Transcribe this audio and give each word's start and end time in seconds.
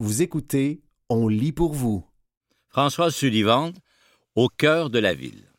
Vous 0.00 0.22
écoutez, 0.22 0.80
on 1.08 1.26
lit 1.26 1.50
pour 1.50 1.72
vous. 1.72 2.06
Françoise 2.68 3.16
Sullivan, 3.16 3.72
Au 4.36 4.48
cœur 4.48 4.90
de 4.90 5.00
la 5.00 5.12
ville. 5.12 5.50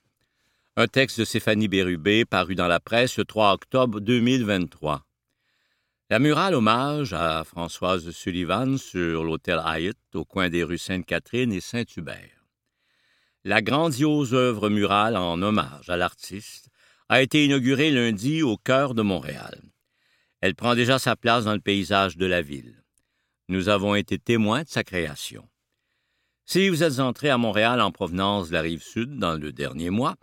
Un 0.77 0.87
texte 0.87 1.19
de 1.19 1.25
Stéphanie 1.25 1.67
Bérubé 1.67 2.23
paru 2.23 2.55
dans 2.55 2.69
la 2.69 2.79
presse 2.79 3.17
le 3.17 3.25
3 3.25 3.51
octobre 3.51 3.99
2023. 3.99 5.05
La 6.09 6.19
murale 6.19 6.53
hommage 6.53 7.11
à 7.11 7.43
Françoise 7.43 8.11
Sullivan 8.11 8.77
sur 8.77 9.25
l'hôtel 9.25 9.59
Hyatt 9.61 9.97
au 10.13 10.23
coin 10.23 10.47
des 10.47 10.63
rues 10.63 10.77
Sainte-Catherine 10.77 11.51
et 11.51 11.59
Saint-Hubert. 11.59 12.45
La 13.43 13.61
grandiose 13.61 14.33
œuvre 14.33 14.69
murale 14.69 15.17
en 15.17 15.41
hommage 15.41 15.89
à 15.89 15.97
l'artiste 15.97 16.69
a 17.09 17.21
été 17.21 17.43
inaugurée 17.43 17.91
lundi 17.91 18.41
au 18.41 18.55
cœur 18.55 18.93
de 18.93 19.01
Montréal. 19.01 19.61
Elle 20.39 20.55
prend 20.55 20.75
déjà 20.75 20.97
sa 20.97 21.17
place 21.17 21.43
dans 21.43 21.55
le 21.55 21.59
paysage 21.59 22.15
de 22.15 22.25
la 22.25 22.41
ville. 22.41 22.78
Nous 23.49 23.67
avons 23.67 23.95
été 23.95 24.19
témoins 24.19 24.61
de 24.61 24.67
sa 24.67 24.83
création. 24.83 25.49
Si 26.45 26.69
vous 26.69 26.83
êtes 26.83 26.99
entré 26.99 27.31
à 27.31 27.39
Montréal 27.39 27.81
en 27.81 27.91
provenance 27.91 28.49
de 28.49 28.53
la 28.53 28.61
rive 28.61 28.83
sud 28.83 29.17
dans 29.17 29.33
le 29.33 29.51
dernier 29.51 29.89
mois, 29.89 30.17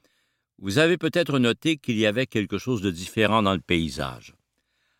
vous 0.58 0.78
avez 0.78 0.96
peut-être 0.96 1.40
noté 1.40 1.76
qu'il 1.76 1.98
y 1.98 2.06
avait 2.06 2.28
quelque 2.28 2.56
chose 2.56 2.82
de 2.82 2.90
différent 2.92 3.42
dans 3.42 3.54
le 3.54 3.60
paysage. 3.60 4.36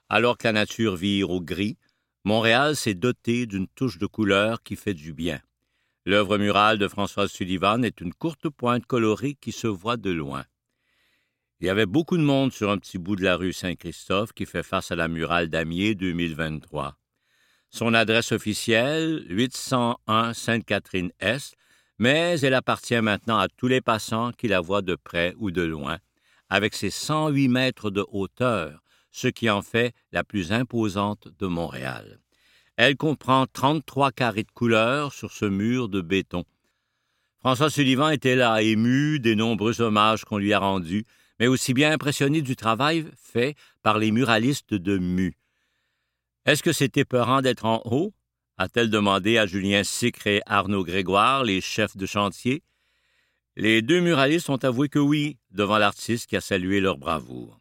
Alors 0.09 0.39
que 0.39 0.49
la 0.49 0.53
nature 0.53 0.97
vire 0.97 1.31
au 1.31 1.41
gris, 1.41 1.79
Montréal 2.25 2.75
s'est 2.75 2.95
doté 2.95 3.47
d'une 3.47 3.69
touche 3.69 3.99
de 3.99 4.07
couleur 4.07 4.61
qui 4.65 4.75
fait 4.75 4.95
du 4.95 5.15
bien. 5.15 5.41
L'œuvre 6.05 6.37
murale 6.37 6.79
de 6.79 6.89
François 6.89 7.29
Sullivan 7.29 7.85
est 7.85 8.01
une 8.01 8.13
courte 8.13 8.49
pointe 8.49 8.87
colorée 8.87 9.37
qui 9.41 9.53
se 9.53 9.69
voit 9.69 9.97
de 9.97 10.11
loin. 10.11 10.45
Il 11.61 11.69
y 11.69 11.71
avait 11.71 11.87
beaucoup 11.87 12.17
de 12.17 12.25
monde 12.25 12.53
sur 12.53 12.73
un 12.73 12.79
petit 12.79 12.99
bout 12.99 13.15
de 13.15 13.23
la 13.23 13.37
rue 13.37 13.53
Saint-Christophe 13.53 14.33
qui 14.33 14.47
fait 14.47 14.65
face 14.65 14.91
à 14.91 14.97
la 14.97 15.07
murale 15.07 15.49
d'Amier 15.49 15.95
2023. 15.95 16.99
Son 17.77 17.93
adresse 17.93 18.33
officielle, 18.33 19.27
801 19.29 20.33
Sainte-Catherine-Est, 20.33 21.59
mais 21.99 22.41
elle 22.41 22.55
appartient 22.55 22.99
maintenant 23.03 23.37
à 23.37 23.49
tous 23.49 23.69
les 23.69 23.83
passants 23.83 24.33
qui 24.33 24.49
la 24.49 24.63
voient 24.63 24.81
de 24.81 24.95
près 24.95 25.35
ou 25.37 25.51
de 25.51 25.61
loin, 25.61 25.99
avec 26.49 26.75
ses 26.75 26.89
108 26.89 27.49
mètres 27.49 27.91
de 27.91 28.03
hauteur, 28.11 28.83
ce 29.11 29.29
qui 29.29 29.51
en 29.51 29.61
fait 29.61 29.93
la 30.11 30.25
plus 30.25 30.53
imposante 30.53 31.29
de 31.39 31.47
Montréal. 31.47 32.21
Elle 32.79 32.97
comprend 32.97 33.45
33 33.45 34.11
carrés 34.11 34.45
de 34.45 34.53
couleur 34.53 35.13
sur 35.13 35.31
ce 35.31 35.45
mur 35.45 35.91
de 35.91 36.01
béton. 36.01 36.45
François 37.41 37.69
Sullivan 37.69 38.09
était 38.09 38.37
là, 38.37 38.63
ému 38.63 39.21
des 39.21 39.37
nombreux 39.37 39.83
hommages 39.83 40.25
qu'on 40.25 40.39
lui 40.39 40.55
a 40.55 40.61
rendus, 40.61 41.05
mais 41.39 41.47
aussi 41.47 41.75
bien 41.75 41.93
impressionné 41.93 42.41
du 42.41 42.57
travail 42.57 43.05
fait 43.23 43.55
par 43.83 43.99
les 43.99 44.13
muralistes 44.13 44.73
de 44.73 44.97
Mu. 44.97 45.37
Est-ce 46.47 46.63
que 46.63 46.73
c'était 46.73 47.05
peurant 47.05 47.43
d'être 47.43 47.65
en 47.65 47.83
haut? 47.87 48.15
a-t-elle 48.57 48.89
demandé 48.89 49.37
à 49.37 49.47
Julien 49.47 49.83
Sicre 49.83 50.29
et 50.29 50.43
Arnaud 50.47 50.85
Grégoire, 50.85 51.43
les 51.43 51.61
chefs 51.61 51.97
de 51.97 52.07
chantier. 52.07 52.63
Les 53.57 53.83
deux 53.83 54.01
muralistes 54.01 54.49
ont 54.49 54.57
avoué 54.57 54.89
que 54.89 55.01
oui, 55.01 55.39
devant 55.51 55.77
l'artiste 55.77 56.29
qui 56.29 56.37
a 56.37 56.41
salué 56.41 56.81
leur 56.81 56.99
bravoure. 56.99 57.61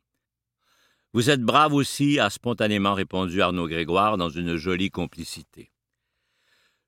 Vous 1.13 1.31
êtes 1.31 1.41
brave 1.41 1.73
aussi, 1.73 2.19
a 2.19 2.29
spontanément 2.29 2.93
répondu 2.93 3.41
Arnaud 3.41 3.67
Grégoire 3.67 4.17
dans 4.17 4.29
une 4.29 4.55
jolie 4.55 4.91
complicité. 4.91 5.71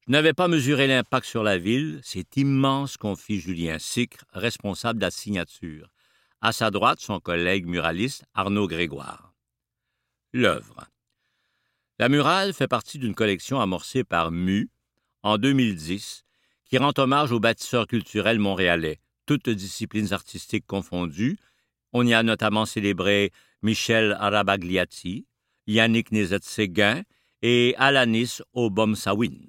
Je 0.06 0.12
n'avais 0.12 0.34
pas 0.34 0.48
mesuré 0.48 0.86
l'impact 0.86 1.26
sur 1.26 1.42
la 1.42 1.58
ville, 1.58 2.00
c'est 2.04 2.38
immense, 2.38 2.96
confie 2.96 3.40
Julien 3.40 3.80
Sicre, 3.80 4.24
responsable 4.34 5.00
de 5.00 5.06
la 5.06 5.12
signature. 5.12 5.90
À 6.42 6.52
sa 6.52 6.70
droite, 6.70 7.00
son 7.00 7.20
collègue 7.20 7.66
muraliste 7.66 8.24
Arnaud 8.36 8.68
Grégoire. 8.68 9.34
L'œuvre. 10.32 10.88
La 12.00 12.10
murale 12.10 12.54
fait 12.54 12.68
partie 12.68 13.00
d'une 13.00 13.16
collection 13.16 13.60
amorcée 13.60 14.04
par 14.04 14.32
MU 14.32 14.70
en 15.24 15.40
2010 15.40 16.26
qui 16.66 16.78
rend 16.78 16.92
hommage 16.96 17.32
aux 17.32 17.40
bâtisseurs 17.40 17.88
culturels 17.88 18.38
montréalais, 18.38 19.00
toutes 19.26 19.50
disciplines 19.50 20.14
artistiques 20.14 20.68
confondues. 20.68 21.40
On 21.94 22.06
y 22.06 22.14
a 22.14 22.22
notamment 22.22 22.68
célébré 22.68 23.32
Michel 23.64 24.16
Arabagliati, 24.20 25.26
Yannick 25.66 26.12
Nézet-Séguin 26.12 27.02
et 27.42 27.74
Alanis 27.80 28.42
Obomsawin. 28.54 29.48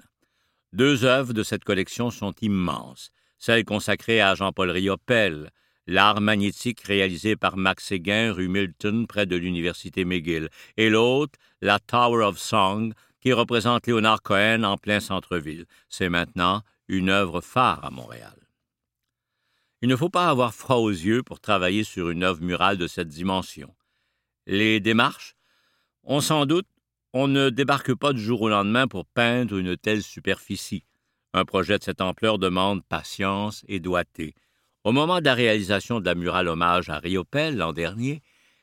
Deux 0.73 1.05
œuvres 1.05 1.35
de 1.35 1.43
cette 1.43 1.65
collection 1.65 2.11
sont 2.11 2.33
immenses, 2.41 3.11
celle 3.39 3.67
consacrée 3.67 4.23
à 4.23 4.35
Jean-Paul 4.35 4.71
Riopel, 4.71 5.51
l'art 5.89 6.21
magnétique 6.21 6.83
réalisé 6.83 7.35
par 7.35 7.57
Max 7.57 7.87
Séguin 7.87 8.33
rue 8.33 8.49
Milton 8.49 9.07
près 9.07 9.25
de 9.25 9.37
l'université 9.37 10.05
McGill, 10.05 10.51
et 10.77 10.91
l'autre, 10.91 11.39
la 11.63 11.79
Tower 11.79 12.25
of 12.25 12.39
Song, 12.39 12.93
qui 13.21 13.33
représente 13.33 13.87
Léonard 13.87 14.23
Cohen 14.23 14.63
en 14.65 14.77
plein 14.77 15.01
centre-ville. 15.01 15.65
C'est 15.89 16.11
maintenant 16.11 16.63
une 16.89 17.09
œuvre 17.09 17.41
phare 17.41 17.85
à 17.85 17.91
Montréal. 17.91 18.37
Il 19.81 19.89
ne 19.89 19.97
faut 19.97 20.11
pas 20.11 20.29
avoir 20.29 20.55
froid 20.55 20.77
aux 20.77 20.91
yeux 20.91 21.23
pour 21.23 21.41
travailler 21.41 21.85
sur 21.85 22.11
une 22.11 22.23
œuvre 22.23 22.43
murale 22.43 22.77
de 22.77 22.87
cette 22.87 23.09
dimension. 23.09 23.75
Les 24.47 24.81
démarches 24.81 25.37
On 26.05 26.21
s'en 26.21 26.45
doute, 26.45 26.69
on 27.15 27.29
ne 27.29 27.49
débarque 27.49 27.95
pas 27.95 28.13
du 28.13 28.21
jour 28.21 28.43
au 28.43 28.49
lendemain 28.51 28.89
pour 28.89 29.07
peindre 29.07 29.57
une 29.57 29.77
telle 29.77 30.03
superficie. 30.03 30.85
Un 31.33 31.47
projet 31.47 31.79
de 31.79 31.85
cette 31.85 32.03
ampleur 32.03 32.39
demande 32.39 32.85
patience 32.85 33.65
et 33.69 33.81
doigté. 33.81 34.35
Au 34.89 34.93
moment 34.93 35.21
de 35.21 35.27
la 35.27 35.35
réalisation 35.35 36.01
de 36.01 36.07
la 36.07 36.15
murale 36.15 36.49
hommage 36.49 36.89
à 36.89 36.99
Riopel 36.99 37.59
l'an 37.59 37.75
dernier, 37.75 38.23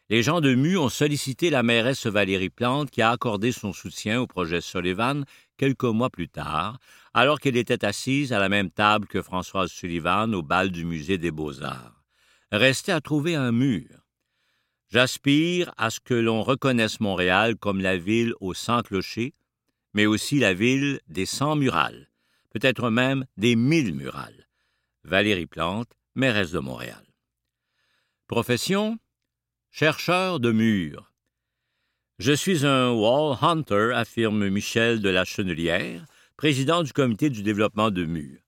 les 0.10 0.24
gens 0.24 0.42
de 0.42 0.56
Mu 0.56 0.76
ont 0.76 0.90
sollicité 0.90 1.52
la 1.52 1.62
mairesse 1.62 2.08
Valérie 2.08 2.50
Plante 2.50 2.90
qui 2.90 3.04
a 3.04 3.12
accordé 3.12 3.52
son 3.52 3.74
soutien 3.74 4.20
au 4.20 4.26
projet 4.26 4.60
Sullivan 4.60 5.24
quelques 5.56 5.84
mois 5.84 6.10
plus 6.10 6.28
tard, 6.28 6.80
alors 7.14 7.40
qu'elle 7.40 7.58
était 7.58 7.86
assise 7.86 8.34
à 8.34 8.40
la 8.40 8.50
même 8.50 8.72
table 8.72 9.06
que 9.06 9.22
Françoise 9.22 9.70
Sullivan 9.70 10.34
au 10.34 10.42
bal 10.42 10.72
du 10.72 10.84
Musée 10.84 11.20
des 11.20 11.30
Beaux-Arts. 11.30 12.04
Restait 12.52 12.92
à 12.92 13.02
trouver 13.02 13.36
un 13.36 13.52
mur. 13.52 13.86
J'aspire 14.92 15.76
à 15.78 15.92
ce 15.92 16.00
que 16.00 16.16
l'on 16.16 16.42
reconnaisse 16.42 17.02
Montréal 17.02 17.56
comme 17.56 17.82
la 17.82 17.98
ville 17.98 18.34
aux 18.40 18.56
cent 18.56 18.82
clochers, 18.82 19.36
mais 19.94 20.08
aussi 20.08 20.40
la 20.40 20.56
ville 20.56 21.02
des 21.08 21.28
cent 21.28 21.56
murales, 21.56 22.10
peut-être 22.50 22.90
même 22.90 23.26
des 23.38 23.56
mille 23.56 23.94
murales. 23.94 24.48
Valérie 25.04 25.46
Plante, 25.46 25.92
mairesse 26.16 26.52
de 26.52 26.60
Montréal. 26.60 27.04
Profession 28.28 28.98
chercheur 29.72 30.40
de 30.40 30.52
murs. 30.52 31.12
Je 32.18 32.32
suis 32.32 32.66
un 32.66 32.92
wall 32.92 33.38
hunter, 33.42 33.92
affirme 33.94 34.48
Michel 34.48 35.02
de 35.02 35.10
la 35.10 35.26
Chenelière, 35.26 36.06
président 36.38 36.82
du 36.82 36.94
comité 36.94 37.30
du 37.30 37.44
développement 37.44 37.92
de 37.92 38.06
murs. 38.06 38.40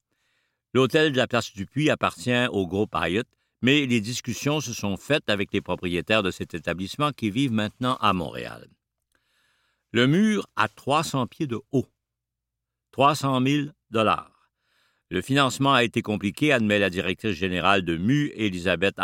L'hôtel 0.74 1.12
de 1.12 1.18
la 1.18 1.28
place 1.28 1.54
du 1.54 1.66
Puy 1.66 1.90
appartient 1.90 2.48
au 2.52 2.66
groupe 2.66 2.96
Hyatt, 2.96 3.28
mais 3.62 3.86
les 3.86 4.00
discussions 4.00 4.62
se 4.62 4.72
sont 4.72 4.96
faites 4.96 5.30
avec 5.30 5.52
les 5.52 5.60
propriétaires 5.62 6.24
de 6.24 6.32
cet 6.32 6.54
établissement 6.54 7.12
qui 7.12 7.30
vivent 7.30 7.52
maintenant 7.52 7.98
à 7.98 8.14
Montréal. 8.14 8.70
Le 9.92 10.08
mur 10.08 10.48
a 10.56 10.70
300 10.70 11.28
pieds 11.28 11.48
de 11.48 11.60
haut. 11.72 11.88
300 12.92 13.42
000 13.46 13.68
dollars. 13.90 14.37
Le 15.09 15.22
financement 15.22 15.73
a 15.73 15.85
été 15.85 16.01
compliqué, 16.01 16.51
admet 16.51 16.79
la 16.79 16.90
directrice 16.90 17.31
générale 17.31 17.84
de 17.84 17.95
MU, 17.97 18.31
Elisabeth. 18.35 18.95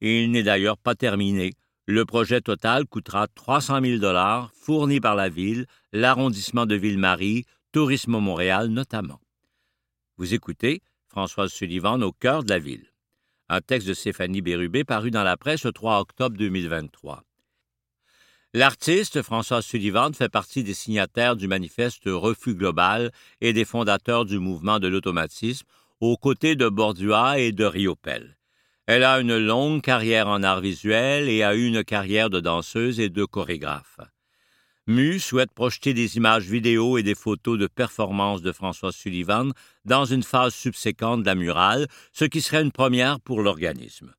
Et 0.00 0.22
il 0.22 0.30
n'est 0.30 0.44
d'ailleurs 0.44 0.78
pas 0.78 0.94
terminé. 0.94 1.54
Le 1.86 2.04
projet 2.04 2.40
total 2.40 2.86
coûtera 2.86 3.26
300 3.26 3.80
000 3.82 3.98
dollars, 3.98 4.52
fournis 4.54 5.00
par 5.00 5.16
la 5.16 5.28
ville, 5.28 5.66
l'arrondissement 5.92 6.64
de 6.64 6.76
Ville-Marie, 6.76 7.44
Tourisme 7.72 8.18
Montréal 8.18 8.68
notamment. 8.68 9.20
Vous 10.16 10.32
écoutez 10.32 10.80
Françoise 11.08 11.50
Sullivan 11.50 12.00
au 12.02 12.12
cœur 12.12 12.44
de 12.44 12.50
la 12.50 12.60
ville. 12.60 12.86
Un 13.48 13.60
texte 13.60 13.88
de 13.88 13.94
Stéphanie 13.94 14.42
Bérubé 14.42 14.84
paru 14.84 15.10
dans 15.10 15.24
la 15.24 15.36
presse 15.36 15.64
le 15.64 15.72
3 15.72 15.98
octobre 15.98 16.36
2023. 16.36 17.24
L'artiste 18.54 19.22
François 19.22 19.62
Sullivan 19.62 20.12
fait 20.12 20.28
partie 20.28 20.62
des 20.62 20.74
signataires 20.74 21.36
du 21.36 21.48
manifeste 21.48 22.02
Refus 22.04 22.54
global 22.54 23.10
et 23.40 23.54
des 23.54 23.64
fondateurs 23.64 24.26
du 24.26 24.38
mouvement 24.38 24.78
de 24.78 24.88
l'automatisme 24.88 25.66
aux 26.00 26.18
côtés 26.18 26.54
de 26.54 26.68
Bordua 26.68 27.38
et 27.38 27.52
de 27.52 27.64
Riopel. 27.64 28.36
Elle 28.86 29.04
a 29.04 29.20
une 29.20 29.38
longue 29.38 29.80
carrière 29.80 30.28
en 30.28 30.42
art 30.42 30.60
visuel 30.60 31.30
et 31.30 31.42
a 31.42 31.54
eu 31.54 31.64
une 31.64 31.82
carrière 31.82 32.28
de 32.28 32.40
danseuse 32.40 33.00
et 33.00 33.08
de 33.08 33.24
chorégraphe. 33.24 34.00
Mu 34.86 35.18
souhaite 35.18 35.52
projeter 35.52 35.94
des 35.94 36.18
images 36.18 36.44
vidéo 36.44 36.98
et 36.98 37.02
des 37.02 37.14
photos 37.14 37.58
de 37.58 37.68
performances 37.68 38.42
de 38.42 38.52
François 38.52 38.92
Sullivan 38.92 39.52
dans 39.86 40.04
une 40.04 40.24
phase 40.24 40.54
subséquente 40.54 41.22
de 41.22 41.26
la 41.26 41.36
murale, 41.36 41.86
ce 42.12 42.26
qui 42.26 42.42
serait 42.42 42.62
une 42.62 42.72
première 42.72 43.18
pour 43.18 43.40
l'organisme. 43.40 44.12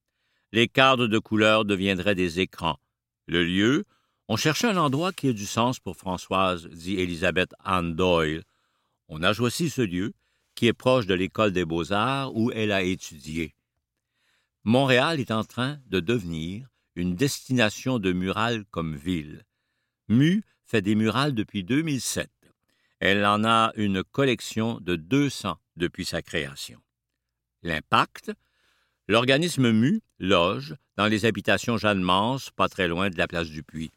Les 0.52 0.68
cadres 0.68 1.06
de 1.06 1.20
couleur 1.20 1.66
deviendraient 1.66 2.16
des 2.16 2.40
écrans. 2.40 2.80
Le 3.28 3.44
lieu, 3.44 3.86
on 4.30 4.36
cherchait 4.38 4.68
un 4.68 4.78
endroit 4.78 5.12
qui 5.12 5.28
ait 5.28 5.34
du 5.34 5.46
sens 5.46 5.80
pour 5.80 5.98
Françoise, 5.98 6.68
dit 6.68 7.00
Elisabeth 7.00 7.54
Anne 7.60 7.96
Doyle. 7.96 8.44
On 9.10 9.22
a 9.22 9.34
choisi 9.34 9.70
ce 9.70 9.82
lieu, 9.82 10.14
qui 10.56 10.68
est 10.68 10.74
proche 10.74 11.06
de 11.06 11.14
l'École 11.14 11.52
des 11.52 11.66
beaux-arts 11.66 12.36
où 12.36 12.52
elle 12.52 12.72
a 12.72 12.84
étudié. 12.84 13.56
Montréal 14.64 15.20
est 15.20 15.32
en 15.32 15.44
train 15.44 15.80
de 15.88 16.00
devenir 16.00 16.68
une 16.96 17.16
destination 17.16 18.00
de 18.00 18.14
murales 18.14 18.64
comme 18.72 18.96
ville. 18.96 19.44
Mu 20.08 20.44
fait 20.64 20.82
des 20.82 20.96
murales 20.96 21.34
depuis 21.34 21.64
2007. 21.64 22.30
Elle 23.00 23.26
en 23.26 23.44
a 23.44 23.74
une 23.76 24.04
collection 24.04 24.80
de 24.80 24.96
200 24.96 25.58
depuis 25.76 26.06
sa 26.06 26.22
création. 26.22 26.80
L'impact? 27.62 28.32
L'organisme 29.10 29.72
MU 29.72 30.02
loge 30.20 30.76
dans 30.96 31.08
les 31.08 31.26
habitations 31.26 31.78
Jeanne-Mance, 31.78 32.52
pas 32.52 32.70
très 32.70 32.88
loin 32.88 33.10
de 33.10 33.18
la 33.18 33.28
place 33.28 33.50
du 33.50 33.64
Puy. 33.64 33.92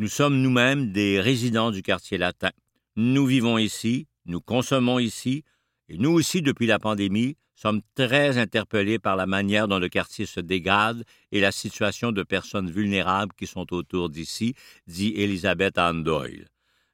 Nous 0.00 0.08
sommes 0.08 0.40
nous-mêmes 0.40 0.92
des 0.92 1.20
résidents 1.20 1.70
du 1.70 1.82
quartier 1.82 2.16
latin. 2.16 2.48
Nous 2.96 3.26
vivons 3.26 3.58
ici, 3.58 4.06
nous 4.24 4.40
consommons 4.40 4.98
ici, 4.98 5.44
et 5.90 5.98
nous 5.98 6.08
aussi, 6.08 6.40
depuis 6.40 6.66
la 6.66 6.78
pandémie, 6.78 7.36
sommes 7.54 7.82
très 7.94 8.38
interpellés 8.38 8.98
par 8.98 9.14
la 9.14 9.26
manière 9.26 9.68
dont 9.68 9.78
le 9.78 9.90
quartier 9.90 10.24
se 10.24 10.40
dégrade 10.40 11.04
et 11.32 11.42
la 11.42 11.52
situation 11.52 12.12
de 12.12 12.22
personnes 12.22 12.70
vulnérables 12.70 13.34
qui 13.36 13.46
sont 13.46 13.74
autour 13.74 14.08
d'ici, 14.08 14.54
dit 14.86 15.12
Elisabeth 15.16 15.76
Ann 15.76 16.02
Doyle. 16.02 16.48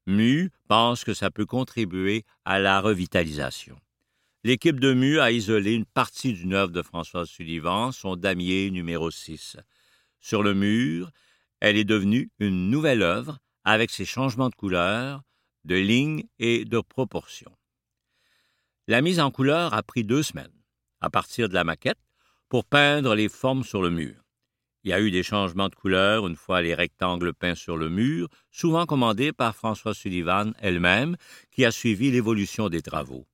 MU 0.09 0.51
pense 0.67 1.05
que 1.05 1.15
ça 1.15 1.31
peut 1.31 1.47
contribuer 1.47 2.25
à 2.45 2.59
la 2.59 2.81
revitalisation. 2.81 3.77
L'équipe 4.43 4.81
de 4.81 4.93
MU 4.93 5.21
a 5.21 5.31
isolé 5.31 5.75
une 5.75 5.87
partie 5.87 6.33
d'une 6.33 6.55
œuvre 6.55 6.73
de 6.73 6.83
François 6.83 7.25
Sullivan, 7.25 7.93
son 7.93 8.17
damier 8.17 8.69
numéro 8.73 9.13
6. 9.13 9.59
Sur 10.19 10.43
le 10.43 10.55
mur, 10.55 11.13
elle 11.67 11.77
est 11.77 11.85
devenue 11.85 12.31
une 12.39 12.71
nouvelle 12.71 13.03
œuvre 13.03 13.39
avec 13.65 13.91
ses 13.91 14.05
changements 14.05 14.49
de 14.49 14.55
couleur, 14.55 15.23
de 15.65 15.75
lignes 15.75 16.25
et 16.39 16.65
de 16.65 16.81
proportions. 16.81 17.57
La 18.87 19.01
mise 19.01 19.19
en 19.19 19.33
couleur 19.33 19.75
a 19.75 19.83
pris 19.83 20.05
deux 20.05 20.23
semaines 20.23 20.63
à 21.01 21.11
partir 21.11 21.49
de 21.49 21.55
la 21.55 21.65
maquette 21.65 21.99
pour 22.49 22.65
peindre 22.65 23.17
les 23.17 23.29
formes 23.29 23.65
sur 23.65 23.83
le 23.83 23.91
mur. 23.91 24.15
Il 24.85 24.91
y 24.91 24.93
a 24.93 25.01
eu 25.01 25.11
des 25.11 25.25
changements 25.25 25.69
de 25.69 25.75
couleur 25.75 26.29
une 26.29 26.37
fois 26.37 26.63
les 26.63 26.73
rectangles 26.73 27.35
peints 27.35 27.57
sur 27.57 27.77
le 27.77 27.89
mur, 27.89 28.29
souvent 28.53 28.87
commandés 28.87 29.33
par 29.33 29.57
François 29.57 29.95
Sullivan 29.95 30.53
elle-même, 30.61 31.17
qui 31.51 31.65
a 31.65 31.73
suivi 31.73 32.13
l'évolution 32.13 32.69
des 32.69 32.83
travaux. 32.83 33.27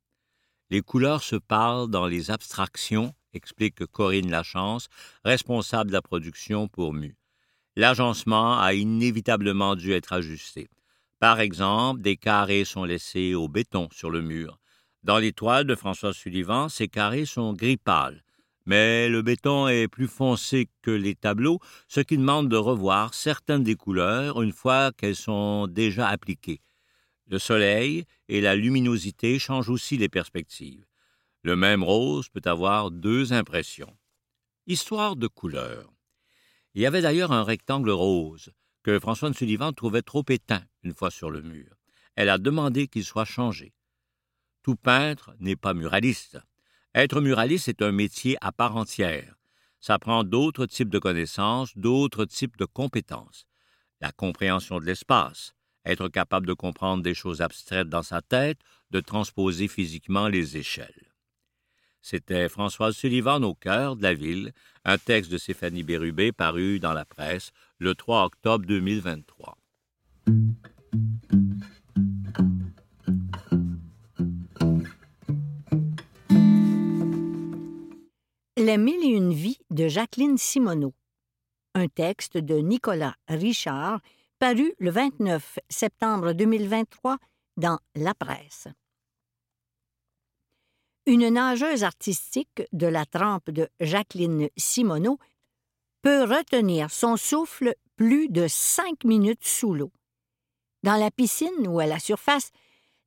Les 0.70 0.80
couleurs 0.80 1.22
se 1.22 1.36
parlent 1.36 1.90
dans 1.90 2.06
les 2.06 2.30
abstractions, 2.30 3.14
explique 3.34 3.84
Corinne 3.84 4.30
Lachance, 4.30 4.88
responsable 5.22 5.90
de 5.90 5.92
la 5.92 6.00
production 6.00 6.68
pour 6.68 6.94
MU. 6.94 7.14
L'agencement 7.74 8.58
a 8.58 8.74
inévitablement 8.74 9.76
dû 9.76 9.92
être 9.92 10.12
ajusté. 10.12 10.68
Par 11.18 11.40
exemple, 11.40 12.02
des 12.02 12.16
carrés 12.16 12.64
sont 12.64 12.84
laissés 12.84 13.34
au 13.34 13.48
béton 13.48 13.88
sur 13.92 14.10
le 14.10 14.20
mur. 14.20 14.58
Dans 15.04 15.18
les 15.18 15.32
toiles 15.32 15.66
de 15.66 15.74
François 15.74 16.12
Sullivan, 16.12 16.68
ces 16.68 16.88
carrés 16.88 17.24
sont 17.24 17.54
gris 17.54 17.76
pâle. 17.76 18.22
Mais 18.66 19.08
le 19.08 19.22
béton 19.22 19.68
est 19.68 19.88
plus 19.88 20.06
foncé 20.06 20.68
que 20.82 20.90
les 20.90 21.14
tableaux, 21.14 21.60
ce 21.88 22.00
qui 22.00 22.18
demande 22.18 22.48
de 22.48 22.56
revoir 22.56 23.14
certaines 23.14 23.64
des 23.64 23.74
couleurs 23.74 24.42
une 24.42 24.52
fois 24.52 24.92
qu'elles 24.92 25.16
sont 25.16 25.66
déjà 25.66 26.08
appliquées. 26.08 26.60
Le 27.26 27.38
soleil 27.38 28.04
et 28.28 28.40
la 28.40 28.54
luminosité 28.54 29.38
changent 29.38 29.70
aussi 29.70 29.96
les 29.96 30.08
perspectives. 30.08 30.84
Le 31.42 31.56
même 31.56 31.82
rose 31.82 32.28
peut 32.28 32.42
avoir 32.44 32.90
deux 32.90 33.32
impressions. 33.32 33.96
Histoire 34.66 35.16
de 35.16 35.26
couleurs. 35.26 35.91
Il 36.74 36.82
y 36.82 36.86
avait 36.86 37.02
d'ailleurs 37.02 37.32
un 37.32 37.44
rectangle 37.44 37.90
rose 37.90 38.52
que 38.82 38.98
François 38.98 39.32
Sullivan 39.32 39.72
trouvait 39.72 40.02
trop 40.02 40.24
éteint 40.28 40.64
une 40.82 40.94
fois 40.94 41.10
sur 41.10 41.30
le 41.30 41.42
mur. 41.42 41.76
Elle 42.16 42.28
a 42.28 42.38
demandé 42.38 42.88
qu'il 42.88 43.04
soit 43.04 43.24
changé. 43.24 43.74
Tout 44.62 44.76
peintre 44.76 45.34
n'est 45.38 45.56
pas 45.56 45.74
muraliste. 45.74 46.38
Être 46.94 47.20
muraliste 47.20 47.68
est 47.68 47.82
un 47.82 47.92
métier 47.92 48.36
à 48.40 48.52
part 48.52 48.76
entière. 48.76 49.34
Ça 49.80 49.98
prend 49.98 50.24
d'autres 50.24 50.66
types 50.66 50.90
de 50.90 50.98
connaissances, 50.98 51.76
d'autres 51.76 52.24
types 52.24 52.56
de 52.56 52.64
compétences. 52.64 53.46
La 54.00 54.12
compréhension 54.12 54.78
de 54.78 54.84
l'espace, 54.84 55.54
être 55.84 56.08
capable 56.08 56.46
de 56.46 56.52
comprendre 56.52 57.02
des 57.02 57.14
choses 57.14 57.40
abstraites 57.40 57.88
dans 57.88 58.02
sa 58.02 58.22
tête, 58.22 58.60
de 58.90 59.00
transposer 59.00 59.68
physiquement 59.68 60.28
les 60.28 60.56
échelles. 60.56 61.11
C'était 62.02 62.48
Françoise 62.48 62.96
Sullivan 62.96 63.44
au 63.44 63.54
cœur 63.54 63.94
de 63.94 64.02
la 64.02 64.12
ville, 64.12 64.52
un 64.84 64.98
texte 64.98 65.30
de 65.30 65.38
Stéphanie 65.38 65.84
Bérubé 65.84 66.32
paru 66.32 66.80
dans 66.80 66.92
la 66.92 67.04
presse 67.04 67.52
le 67.78 67.94
3 67.94 68.24
octobre 68.24 68.66
2023. 68.66 69.56
Les 78.56 78.78
mille 78.78 79.04
et 79.04 79.16
une 79.16 79.32
vies 79.32 79.58
de 79.70 79.86
Jacqueline 79.86 80.38
Simoneau. 80.38 80.94
Un 81.74 81.86
texte 81.86 82.36
de 82.36 82.56
Nicolas 82.56 83.14
Richard 83.28 84.00
paru 84.40 84.74
le 84.78 84.90
29 84.90 85.60
septembre 85.68 86.32
2023 86.32 87.18
dans 87.56 87.78
La 87.94 88.12
Presse. 88.14 88.66
Une 91.06 91.28
nageuse 91.30 91.82
artistique 91.82 92.62
de 92.72 92.86
la 92.86 93.04
trempe 93.04 93.50
de 93.50 93.68
Jacqueline 93.80 94.48
Simoneau 94.56 95.18
peut 96.00 96.22
retenir 96.22 96.92
son 96.92 97.16
souffle 97.16 97.74
plus 97.96 98.28
de 98.28 98.46
cinq 98.48 99.02
minutes 99.04 99.44
sous 99.44 99.74
l'eau. 99.74 99.90
Dans 100.84 100.94
la 100.94 101.10
piscine 101.10 101.66
ou 101.66 101.80
à 101.80 101.86
la 101.86 101.98
surface, 101.98 102.50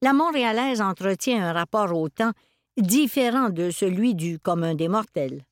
la 0.01 0.11
Montréalaise 0.11 0.81
entretient 0.81 1.41
un 1.41 1.53
rapport 1.53 1.97
au 1.97 2.09
temps 2.09 2.33
différent 2.75 3.49
de 3.49 3.69
celui 3.69 4.13
du 4.13 4.39
commun 4.39 4.75
des 4.75 4.89
mortels. 4.89 5.45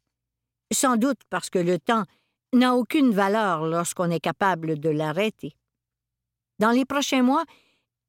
Sans 0.74 0.98
doute 0.98 1.22
parce 1.30 1.50
que 1.50 1.60
le 1.60 1.80
temps 1.80 2.04
n'a 2.52 2.76
aucune 2.76 3.12
valeur 3.12 3.66
lorsqu'on 3.66 4.12
est 4.12 4.20
capable 4.20 4.80
de 4.80 4.90
l'arrêter. 4.90 5.56
Dans 6.60 6.72
les 6.72 6.84
prochains 6.84 7.24
mois, 7.24 7.46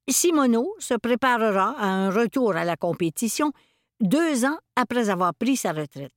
Simoneau 0.08 0.74
se 0.80 0.94
préparera 0.94 1.76
à 1.78 1.86
un 1.86 2.10
retour 2.10 2.56
à 2.56 2.64
la 2.64 2.76
compétition 2.76 3.52
deux 4.04 4.44
ans 4.44 4.58
après 4.76 5.08
avoir 5.08 5.34
pris 5.34 5.56
sa 5.56 5.72
retraite. 5.72 6.12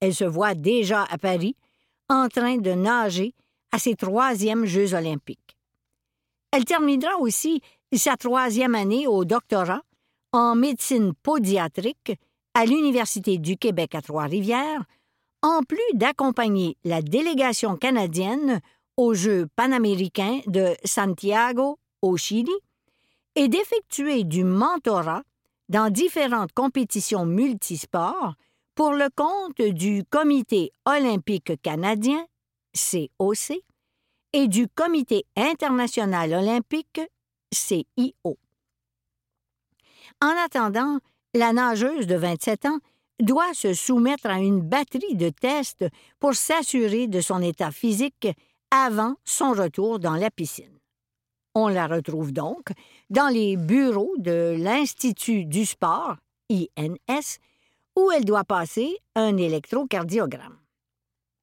Elle 0.00 0.14
se 0.14 0.24
voit 0.24 0.54
déjà 0.54 1.04
à 1.04 1.18
Paris 1.18 1.56
en 2.08 2.28
train 2.28 2.58
de 2.58 2.70
nager 2.72 3.34
à 3.72 3.78
ses 3.78 3.96
troisièmes 3.96 4.66
Jeux 4.66 4.94
olympiques. 4.94 5.56
Elle 6.52 6.64
terminera 6.64 7.16
aussi 7.18 7.62
sa 7.92 8.16
troisième 8.16 8.74
année 8.74 9.06
au 9.06 9.24
doctorat 9.24 9.82
en 10.32 10.54
médecine 10.54 11.14
podiatrique 11.14 12.12
à 12.54 12.66
l'Université 12.66 13.38
du 13.38 13.56
Québec 13.56 13.94
à 13.94 14.02
Trois-Rivières, 14.02 14.84
en 15.42 15.62
plus 15.62 15.78
d'accompagner 15.94 16.76
la 16.84 17.02
délégation 17.02 17.76
canadienne 17.76 18.60
aux 18.96 19.14
Jeux 19.14 19.46
panaméricains 19.56 20.40
de 20.46 20.74
Santiago 20.84 21.78
au 22.02 22.16
Chili 22.16 22.54
et 23.34 23.48
d'effectuer 23.48 24.24
du 24.24 24.44
mentorat 24.44 25.22
dans 25.68 25.90
différentes 25.90 26.52
compétitions 26.52 27.26
multisports 27.26 28.34
pour 28.74 28.92
le 28.92 29.08
compte 29.14 29.60
du 29.60 30.04
Comité 30.04 30.70
olympique 30.84 31.60
canadien, 31.62 32.24
COC, 32.74 33.58
et 34.32 34.48
du 34.48 34.68
Comité 34.68 35.24
international 35.34 36.34
olympique, 36.34 37.00
CIO. 37.52 38.38
En 40.22 40.34
attendant, 40.44 40.98
la 41.34 41.52
nageuse 41.52 42.06
de 42.06 42.16
27 42.16 42.66
ans 42.66 42.78
doit 43.20 43.54
se 43.54 43.72
soumettre 43.72 44.26
à 44.26 44.38
une 44.38 44.60
batterie 44.60 45.14
de 45.14 45.30
tests 45.30 45.86
pour 46.20 46.34
s'assurer 46.34 47.06
de 47.06 47.20
son 47.20 47.40
état 47.40 47.70
physique 47.70 48.28
avant 48.70 49.14
son 49.24 49.52
retour 49.52 49.98
dans 49.98 50.16
la 50.16 50.30
piscine. 50.30 50.75
On 51.58 51.68
la 51.68 51.86
retrouve 51.86 52.32
donc 52.32 52.68
dans 53.08 53.28
les 53.32 53.56
bureaux 53.56 54.12
de 54.18 54.54
l'Institut 54.58 55.46
du 55.46 55.64
sport, 55.64 56.16
INS, 56.50 57.38
où 57.96 58.10
elle 58.10 58.26
doit 58.26 58.44
passer 58.44 58.94
un 59.14 59.38
électrocardiogramme. 59.38 60.58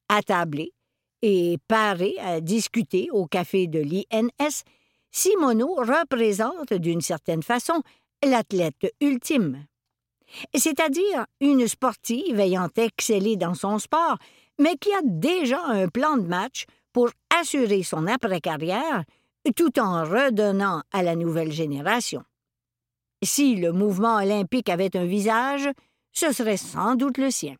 Attablée 0.08 0.72
et 1.20 1.58
parée 1.66 2.14
à 2.20 2.40
discuter 2.40 3.08
au 3.10 3.26
café 3.26 3.66
de 3.66 3.80
l'INS, 3.80 4.62
Simoneau 5.10 5.74
représente 5.74 6.72
d'une 6.74 7.00
certaine 7.00 7.42
façon 7.42 7.82
l'athlète 8.22 8.94
ultime 9.00 9.66
c'est-à-dire 10.54 11.26
une 11.40 11.66
sportive 11.68 12.40
ayant 12.40 12.68
excellé 12.76 13.36
dans 13.36 13.54
son 13.54 13.78
sport, 13.78 14.16
mais 14.58 14.76
qui 14.76 14.92
a 14.92 15.00
déjà 15.02 15.62
un 15.64 15.88
plan 15.88 16.16
de 16.16 16.26
match 16.26 16.64
pour 16.92 17.10
assurer 17.40 17.82
son 17.82 18.06
après-carrière 18.06 19.04
tout 19.52 19.78
en 19.78 20.04
redonnant 20.04 20.82
à 20.92 21.02
la 21.02 21.16
nouvelle 21.16 21.52
génération. 21.52 22.24
Si 23.22 23.56
le 23.56 23.72
mouvement 23.72 24.16
olympique 24.16 24.68
avait 24.68 24.96
un 24.96 25.04
visage, 25.04 25.68
ce 26.12 26.32
serait 26.32 26.56
sans 26.56 26.94
doute 26.94 27.18
le 27.18 27.30
sien. 27.30 27.56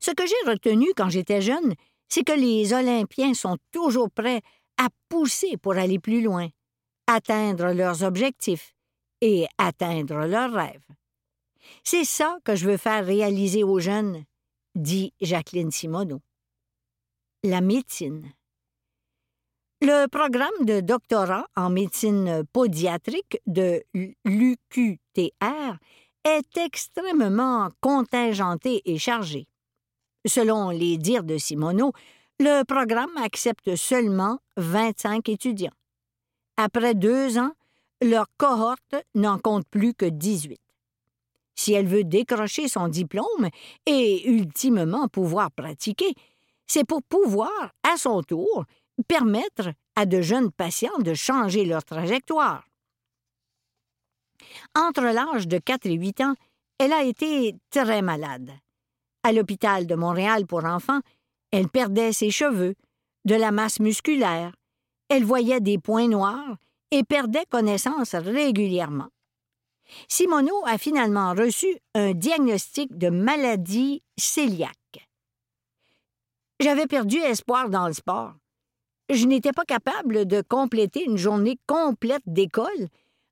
Ce 0.00 0.10
que 0.10 0.26
j'ai 0.26 0.50
retenu 0.50 0.86
quand 0.96 1.08
j'étais 1.08 1.42
jeune, 1.42 1.74
c'est 2.08 2.24
que 2.24 2.32
les 2.32 2.72
Olympiens 2.72 3.34
sont 3.34 3.58
toujours 3.70 4.10
prêts 4.10 4.42
à 4.76 4.88
pousser 5.08 5.56
pour 5.56 5.74
aller 5.76 5.98
plus 5.98 6.22
loin, 6.22 6.48
atteindre 7.06 7.72
leurs 7.72 8.02
objectifs, 8.02 8.74
et 9.20 9.46
atteindre 9.58 10.26
leurs 10.26 10.52
rêves. 10.52 10.86
C'est 11.84 12.04
ça 12.04 12.38
que 12.44 12.54
je 12.54 12.68
veux 12.68 12.76
faire 12.76 13.04
réaliser 13.04 13.64
aux 13.64 13.80
jeunes, 13.80 14.24
dit 14.74 15.12
Jacqueline 15.20 15.70
Simoneau. 15.70 16.20
La 17.42 17.60
médecine. 17.60 18.32
Le 19.80 20.08
programme 20.08 20.64
de 20.64 20.80
doctorat 20.80 21.46
en 21.54 21.70
médecine 21.70 22.42
podiatrique 22.52 23.40
de 23.46 23.80
l'UQTR 24.24 25.76
est 26.24 26.56
extrêmement 26.56 27.68
contingenté 27.80 28.82
et 28.86 28.98
chargé. 28.98 29.46
Selon 30.26 30.70
les 30.70 30.98
dires 30.98 31.22
de 31.22 31.38
Simoneau, 31.38 31.92
le 32.40 32.64
programme 32.64 33.16
accepte 33.18 33.76
seulement 33.76 34.40
25 34.56 35.28
étudiants. 35.28 35.70
Après 36.56 36.96
deux 36.96 37.38
ans, 37.38 37.52
leur 38.02 38.26
cohorte 38.36 38.96
n'en 39.14 39.38
compte 39.38 39.68
plus 39.70 39.94
que 39.94 40.06
18. 40.06 40.60
Si 41.54 41.72
elle 41.72 41.86
veut 41.86 42.02
décrocher 42.02 42.66
son 42.66 42.88
diplôme 42.88 43.48
et 43.86 44.28
ultimement 44.28 45.06
pouvoir 45.06 45.52
pratiquer, 45.52 46.14
c'est 46.66 46.84
pour 46.84 47.02
pouvoir, 47.04 47.72
à 47.84 47.96
son 47.96 48.22
tour, 48.24 48.64
permettre 49.06 49.72
à 49.96 50.06
de 50.06 50.20
jeunes 50.20 50.50
patients 50.50 50.98
de 50.98 51.14
changer 51.14 51.64
leur 51.64 51.84
trajectoire. 51.84 52.64
Entre 54.74 55.02
l'âge 55.02 55.48
de 55.48 55.58
4 55.58 55.86
et 55.86 55.94
8 55.94 56.20
ans, 56.22 56.34
elle 56.78 56.92
a 56.92 57.04
été 57.04 57.56
très 57.70 58.02
malade. 58.02 58.52
À 59.22 59.32
l'hôpital 59.32 59.86
de 59.86 59.94
Montréal 59.94 60.46
pour 60.46 60.64
enfants, 60.64 61.00
elle 61.50 61.68
perdait 61.68 62.12
ses 62.12 62.30
cheveux, 62.30 62.74
de 63.24 63.34
la 63.34 63.50
masse 63.50 63.80
musculaire, 63.80 64.52
elle 65.08 65.24
voyait 65.24 65.60
des 65.60 65.78
points 65.78 66.08
noirs 66.08 66.56
et 66.90 67.04
perdait 67.04 67.44
connaissance 67.50 68.14
régulièrement. 68.14 69.08
Simoneau 70.08 70.64
a 70.66 70.78
finalement 70.78 71.34
reçu 71.34 71.66
un 71.94 72.12
diagnostic 72.12 72.96
de 72.96 73.08
maladie 73.08 74.02
cœliaque. 74.16 75.08
J'avais 76.60 76.86
perdu 76.86 77.18
espoir 77.18 77.70
dans 77.70 77.86
le 77.86 77.94
sport. 77.94 78.34
Je 79.10 79.26
n'étais 79.26 79.52
pas 79.52 79.64
capable 79.64 80.26
de 80.26 80.42
compléter 80.42 81.04
une 81.04 81.16
journée 81.16 81.58
complète 81.66 82.22
d'école. 82.26 82.88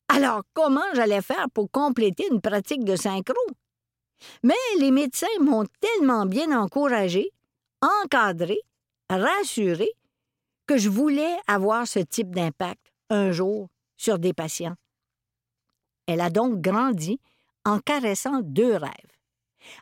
Alors 0.09 0.42
comment 0.54 0.80
j'allais 0.95 1.23
faire 1.23 1.49
pour 1.52 1.71
compléter 1.71 2.26
une 2.30 2.40
pratique 2.40 2.85
de 2.85 2.97
synchro? 2.97 3.35
Mais 4.42 4.54
les 4.78 4.90
médecins 4.90 5.26
m'ont 5.40 5.66
tellement 5.80 6.25
bien 6.25 6.59
encouragé, 6.59 7.30
encadré, 7.83 8.59
rassuré, 9.11 9.90
que 10.66 10.78
je 10.78 10.88
voulais 10.88 11.37
avoir 11.47 11.87
ce 11.87 11.99
type 11.99 12.35
d'impact 12.35 12.92
un 13.11 13.30
jour 13.30 13.68
sur 13.97 14.18
des 14.18 14.33
patients. 14.33 14.76
Elle 16.06 16.21
a 16.21 16.30
donc 16.30 16.61
grandi 16.61 17.21
en 17.64 17.80
caressant 17.80 18.40
deux 18.42 18.75
rêves. 18.76 18.90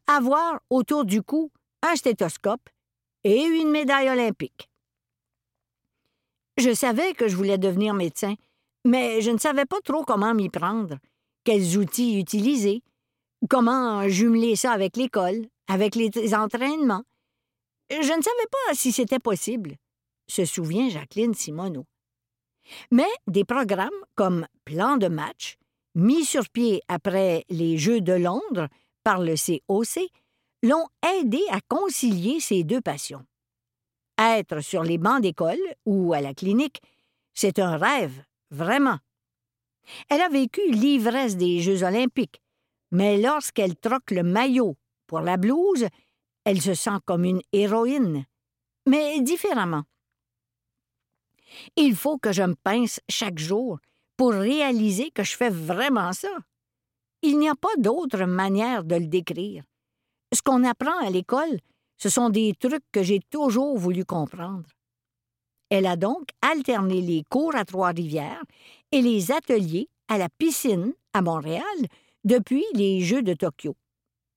Avoir 0.06 0.60
autour 0.70 1.04
du 1.04 1.22
cou 1.22 1.52
un 1.82 1.96
stéthoscope 1.96 2.68
et 3.24 3.42
une 3.42 3.70
médaille 3.70 4.08
olympique. 4.08 4.70
Je 6.56 6.73
savais 6.73 7.14
que 7.14 7.26
je 7.26 7.37
voulais 7.37 7.58
devenir 7.58 7.94
médecin, 7.94 8.34
mais 8.84 9.20
je 9.20 9.30
ne 9.30 9.38
savais 9.38 9.64
pas 9.64 9.80
trop 9.84 10.04
comment 10.04 10.34
m'y 10.34 10.50
prendre, 10.50 10.99
quels 11.42 11.76
outils 11.78 12.18
utiliser, 12.18 12.82
comment 13.49 14.08
jumeler 14.08 14.54
ça 14.54 14.73
avec 14.73 14.96
l'école, 14.96 15.46
avec 15.68 15.96
les 15.96 16.34
entraînements. 16.34 17.02
Je 17.90 17.96
ne 17.96 18.23
savais 18.23 18.49
pas 18.50 18.75
si 18.75 18.92
c'était 18.92 19.18
possible, 19.18 19.76
se 20.28 20.44
souvient 20.44 20.88
Jacqueline 20.88 21.34
Simoneau. 21.34 21.87
Mais 22.90 23.11
des 23.26 23.44
programmes 23.44 23.90
comme 24.14 24.46
Plan 24.64 24.96
de 24.96 25.08
match, 25.08 25.56
mis 25.94 26.25
sur 26.25 26.49
pied 26.49 26.82
après 26.88 27.44
les 27.50 27.76
Jeux 27.76 28.00
de 28.00 28.14
Londres 28.14 28.68
par 29.02 29.20
le 29.20 29.34
COC, 29.34 30.08
l'ont 30.62 30.87
aidé 31.18 31.42
à 31.50 31.61
concilier 31.68 32.40
ces 32.40 32.64
deux 32.64 32.80
passions. 32.80 33.25
Être 34.18 34.61
sur 34.61 34.83
les 34.83 34.99
bancs 34.99 35.21
d'école 35.21 35.59
ou 35.87 36.12
à 36.12 36.21
la 36.21 36.35
clinique, 36.35 36.80
c'est 37.33 37.59
un 37.59 37.76
rêve, 37.76 38.25
vraiment. 38.50 38.99
Elle 40.09 40.21
a 40.21 40.28
vécu 40.28 40.61
l'ivresse 40.71 41.37
des 41.37 41.61
Jeux 41.61 41.83
olympiques, 41.83 42.40
mais 42.90 43.21
lorsqu'elle 43.21 43.76
troque 43.76 44.12
le 44.12 44.23
maillot 44.23 44.76
pour 45.06 45.21
la 45.21 45.37
blouse, 45.37 45.87
elle 46.44 46.61
se 46.61 46.75
sent 46.75 46.99
comme 47.04 47.25
une 47.25 47.42
héroïne, 47.52 48.25
mais 48.87 49.21
différemment. 49.21 49.85
Il 51.76 51.94
faut 51.94 52.18
que 52.18 52.33
je 52.33 52.42
me 52.42 52.54
pince 52.54 53.00
chaque 53.09 53.38
jour 53.38 53.78
pour 54.16 54.33
réaliser 54.33 55.11
que 55.11 55.25
je 55.25 55.37
fais 55.37 55.50
vraiment 55.50 56.12
ça. 56.12 56.37
Il 57.23 57.38
n'y 57.38 57.49
a 57.49 57.54
pas 57.54 57.75
d'autre 57.78 58.25
manière 58.25 58.85
de 58.85 58.97
le 58.97 59.06
décrire. 59.06 59.64
Ce 60.33 60.42
qu'on 60.42 60.64
apprend 60.64 60.99
à 60.99 61.11
l'école, 61.11 61.59
ce 62.04 62.11
sont 62.11 62.28
des 62.28 62.52
trucs 62.52 62.84
que 62.92 63.02
j'ai 63.02 63.20
toujours 63.30 63.78
voulu 63.78 64.04
comprendre. 64.04 64.68
Elle 65.70 65.87
a 65.87 65.96
donc 65.96 66.28
alterné 66.42 67.00
les 67.00 67.25
cours 67.30 67.56
à 67.56 67.64
Trois-Rivières 67.64 68.44
et 68.92 69.00
les 69.00 69.32
ateliers 69.32 69.88
à 70.08 70.18
la 70.18 70.28
piscine 70.28 70.92
à 71.14 71.23
Montréal 71.23 71.64
depuis 72.23 72.62
les 72.75 73.00
Jeux 73.00 73.23
de 73.23 73.32
Tokyo. 73.32 73.75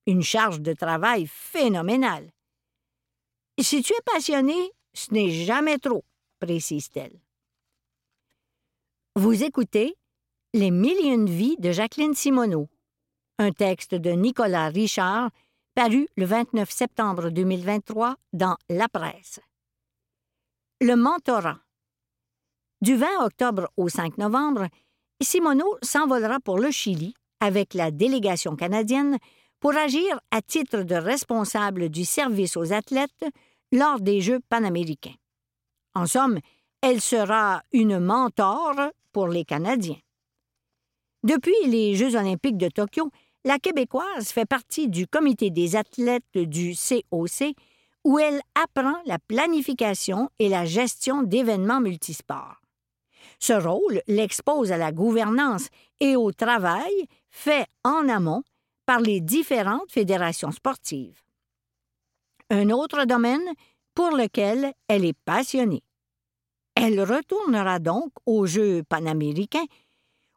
Une 0.06 0.22
charge 0.22 0.62
de 0.62 0.72
travail 0.72 1.28
phénoménale. 1.28 2.32
Si 3.60 3.82
tu 3.82 3.92
es 3.92 4.12
passionné, 4.14 4.72
ce 4.94 5.14
n'est 5.14 5.32
jamais 5.32 5.78
trop, 5.78 6.06
précise-t-elle. 6.40 7.20
Vous 9.18 9.44
écoutez 9.44 9.98
Les 10.54 10.72
mille 10.72 11.06
et 11.06 11.10
une 11.10 11.30
vies 11.30 11.58
de 11.60 11.74
Jacqueline 11.74 12.14
Simoneau, 12.14 12.70
un 13.40 13.52
texte 13.52 13.94
de 13.94 14.12
Nicolas 14.12 14.70
Richard 14.70 15.32
paru 15.78 16.08
le 16.18 16.26
29 16.26 16.72
septembre 16.72 17.30
2023 17.30 18.16
dans 18.34 18.58
La 18.68 18.90
Presse. 18.90 19.40
Le 20.82 20.96
mentorat. 20.96 21.60
Du 22.82 22.96
20 22.96 23.06
octobre 23.24 23.70
au 23.78 23.88
5 23.88 24.18
novembre, 24.18 24.70
Simoneau 25.22 25.78
s'envolera 25.84 26.40
pour 26.40 26.58
le 26.58 26.72
Chili 26.72 27.14
avec 27.42 27.76
la 27.76 27.92
délégation 27.92 28.56
canadienne 28.56 29.20
pour 29.60 29.78
agir 29.78 30.20
à 30.32 30.42
titre 30.42 30.82
de 30.82 30.96
responsable 30.96 31.90
du 31.90 32.06
service 32.06 32.58
aux 32.58 32.74
athlètes 32.74 33.26
lors 33.72 34.00
des 34.00 34.20
Jeux 34.20 34.40
panaméricains. 34.50 35.14
En 35.94 36.08
somme, 36.08 36.40
elle 36.82 37.02
sera 37.02 37.62
une 37.72 38.00
mentor 38.00 38.74
pour 39.12 39.28
les 39.28 39.46
Canadiens. 39.46 40.00
Depuis 41.22 41.68
les 41.68 41.94
Jeux 41.94 42.16
olympiques 42.16 42.58
de 42.58 42.70
Tokyo, 42.70 43.12
la 43.48 43.60
Québécoise 43.60 44.28
fait 44.34 44.46
partie 44.46 44.90
du 44.90 45.08
comité 45.08 45.50
des 45.52 45.78
athlètes 45.78 46.38
du 46.38 46.76
COC 46.76 47.56
où 48.04 48.20
elle 48.20 48.42
apprend 48.62 48.98
la 49.06 49.20
planification 49.20 50.30
et 50.38 50.50
la 50.50 50.66
gestion 50.66 51.24
d'événements 51.24 51.80
multisports. 51.80 52.60
Ce 53.40 53.54
rôle 53.54 54.02
l'expose 54.08 54.74
à 54.74 54.78
la 54.78 54.92
gouvernance 54.92 55.70
et 56.02 56.18
au 56.18 56.34
travail 56.34 56.92
fait 57.30 57.66
en 57.86 58.10
amont 58.10 58.44
par 58.86 59.00
les 59.00 59.22
différentes 59.22 59.94
fédérations 59.94 60.52
sportives. 60.52 61.22
Un 62.50 62.70
autre 62.70 63.06
domaine 63.06 63.48
pour 63.96 64.12
lequel 64.12 64.74
elle 64.90 65.06
est 65.06 65.18
passionnée. 65.24 65.84
Elle 66.76 67.02
retournera 67.02 67.80
donc 67.80 68.12
aux 68.26 68.46
Jeux 68.46 68.84
panaméricains 68.84 69.66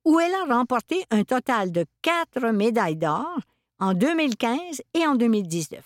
où 0.04 0.18
elle 0.20 0.34
a 0.34 0.44
remporté 0.44 1.04
un 1.10 1.24
total 1.24 1.72
de 1.72 1.84
quatre 2.02 2.50
médailles 2.52 2.96
d'or 2.96 3.38
en 3.78 3.94
2015 3.94 4.82
et 4.94 5.06
en 5.06 5.14
2019. 5.14 5.84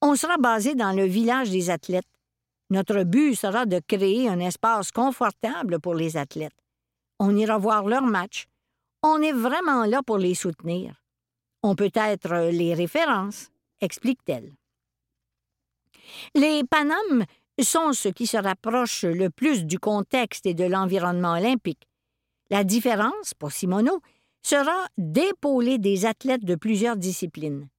On 0.00 0.16
sera 0.16 0.36
basé 0.36 0.74
dans 0.74 0.92
le 0.92 1.04
village 1.04 1.50
des 1.50 1.70
athlètes. 1.70 2.04
Notre 2.70 3.04
but 3.04 3.34
sera 3.34 3.66
de 3.66 3.80
créer 3.86 4.28
un 4.28 4.40
espace 4.40 4.90
confortable 4.90 5.78
pour 5.78 5.94
les 5.94 6.16
athlètes. 6.16 6.56
On 7.18 7.36
ira 7.36 7.58
voir 7.58 7.86
leurs 7.86 8.02
matchs. 8.02 8.46
On 9.02 9.20
est 9.22 9.32
vraiment 9.32 9.84
là 9.84 10.02
pour 10.02 10.18
les 10.18 10.34
soutenir. 10.34 11.02
On 11.62 11.76
peut 11.76 11.92
être 11.94 12.50
les 12.50 12.74
références, 12.74 13.50
explique-t-elle. 13.80 14.52
Les 16.34 16.64
Panames 16.64 17.24
sont 17.62 17.92
ce 17.92 18.08
qui 18.08 18.26
se 18.26 18.36
rapproche 18.36 19.04
le 19.04 19.30
plus 19.30 19.64
du 19.64 19.78
contexte 19.78 20.46
et 20.46 20.54
de 20.54 20.64
l'environnement 20.64 21.34
olympique. 21.34 21.86
La 22.52 22.64
différence, 22.64 23.32
pour 23.32 23.50
Simoneau, 23.50 24.02
sera 24.42 24.86
d'épauler 24.98 25.78
des 25.78 26.04
athlètes 26.04 26.44
de 26.44 26.54
plusieurs 26.54 26.98
disciplines. 26.98 27.70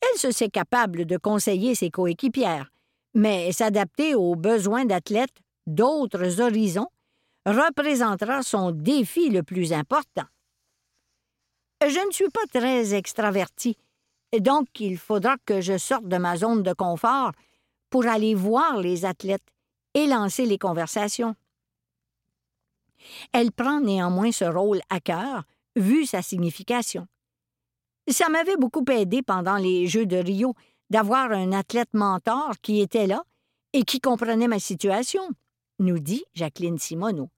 Elle 0.00 0.18
se 0.18 0.32
sait 0.32 0.48
capable 0.48 1.04
de 1.04 1.16
conseiller 1.16 1.76
ses 1.76 1.90
coéquipières, 1.90 2.72
mais 3.14 3.52
s'adapter 3.52 4.16
aux 4.16 4.34
besoins 4.34 4.86
d'athlètes 4.86 5.38
d'autres 5.68 6.40
horizons 6.40 6.88
représentera 7.46 8.42
son 8.42 8.72
défi 8.72 9.30
le 9.30 9.44
plus 9.44 9.72
important. 9.72 10.26
Je 11.80 12.04
ne 12.04 12.10
suis 12.10 12.30
pas 12.30 12.46
très 12.52 12.94
extraverti, 12.94 13.76
donc 14.36 14.66
il 14.80 14.98
faudra 14.98 15.36
que 15.46 15.60
je 15.60 15.78
sorte 15.78 16.08
de 16.08 16.16
ma 16.16 16.36
zone 16.36 16.64
de 16.64 16.72
confort 16.72 17.30
pour 17.88 18.08
aller 18.08 18.34
voir 18.34 18.78
les 18.78 19.04
athlètes 19.04 19.46
et 19.94 20.08
lancer 20.08 20.44
les 20.44 20.58
conversations. 20.58 21.36
Elle 23.32 23.52
prend 23.52 23.80
néanmoins 23.80 24.32
ce 24.32 24.44
rôle 24.44 24.80
à 24.90 25.00
cœur, 25.00 25.44
vu 25.76 26.06
sa 26.06 26.22
signification. 26.22 27.06
Ça 28.08 28.28
m'avait 28.28 28.56
beaucoup 28.56 28.84
aidé 28.90 29.22
pendant 29.22 29.56
les 29.56 29.86
Jeux 29.86 30.06
de 30.06 30.16
Rio 30.16 30.54
d'avoir 30.90 31.32
un 31.32 31.52
athlète 31.52 31.92
mentor 31.94 32.54
qui 32.62 32.80
était 32.80 33.06
là 33.06 33.22
et 33.72 33.84
qui 33.84 34.00
comprenait 34.00 34.48
ma 34.48 34.58
situation, 34.58 35.22
nous 35.78 35.98
dit 35.98 36.24
Jacqueline 36.34 36.78
Simoneau. 36.78 37.30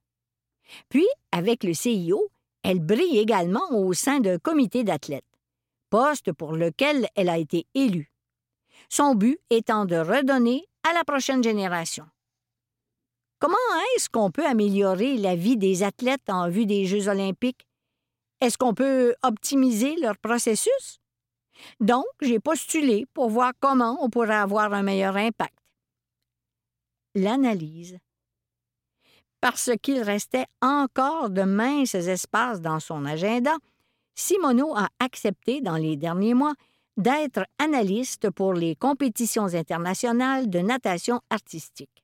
Puis, 0.88 1.06
avec 1.32 1.62
le 1.64 1.74
CIO, 1.74 2.28
elle 2.62 2.80
brille 2.80 3.18
également 3.18 3.70
au 3.70 3.92
sein 3.92 4.20
d'un 4.20 4.38
comité 4.38 4.84
d'athlètes, 4.84 5.24
poste 5.90 6.32
pour 6.32 6.52
lequel 6.52 7.06
elle 7.14 7.28
a 7.28 7.38
été 7.38 7.66
élue. 7.74 8.10
Son 8.88 9.14
but 9.14 9.38
étant 9.50 9.84
de 9.84 9.96
redonner 9.96 10.66
à 10.88 10.94
la 10.94 11.04
prochaine 11.04 11.42
génération. 11.42 12.06
Comment 13.44 13.58
est-ce 13.94 14.08
qu'on 14.08 14.30
peut 14.30 14.46
améliorer 14.46 15.18
la 15.18 15.36
vie 15.36 15.58
des 15.58 15.82
athlètes 15.82 16.30
en 16.30 16.48
vue 16.48 16.64
des 16.64 16.86
Jeux 16.86 17.08
olympiques? 17.08 17.68
Est-ce 18.40 18.56
qu'on 18.56 18.72
peut 18.72 19.14
optimiser 19.22 19.96
leur 19.96 20.16
processus? 20.16 20.98
Donc, 21.78 22.06
j'ai 22.22 22.40
postulé 22.40 23.04
pour 23.12 23.28
voir 23.28 23.52
comment 23.60 23.98
on 24.02 24.08
pourrait 24.08 24.34
avoir 24.34 24.72
un 24.72 24.82
meilleur 24.82 25.18
impact. 25.18 25.58
L'analyse. 27.14 27.98
Parce 29.42 29.72
qu'il 29.82 30.00
restait 30.00 30.46
encore 30.62 31.28
de 31.28 31.42
minces 31.42 31.94
espaces 31.94 32.62
dans 32.62 32.80
son 32.80 33.04
agenda, 33.04 33.54
Simoneau 34.14 34.74
a 34.74 34.88
accepté 35.00 35.60
dans 35.60 35.76
les 35.76 35.98
derniers 35.98 36.32
mois 36.32 36.54
d'être 36.96 37.44
analyste 37.58 38.30
pour 38.30 38.54
les 38.54 38.74
compétitions 38.74 39.52
internationales 39.52 40.48
de 40.48 40.60
natation 40.60 41.20
artistique. 41.28 42.03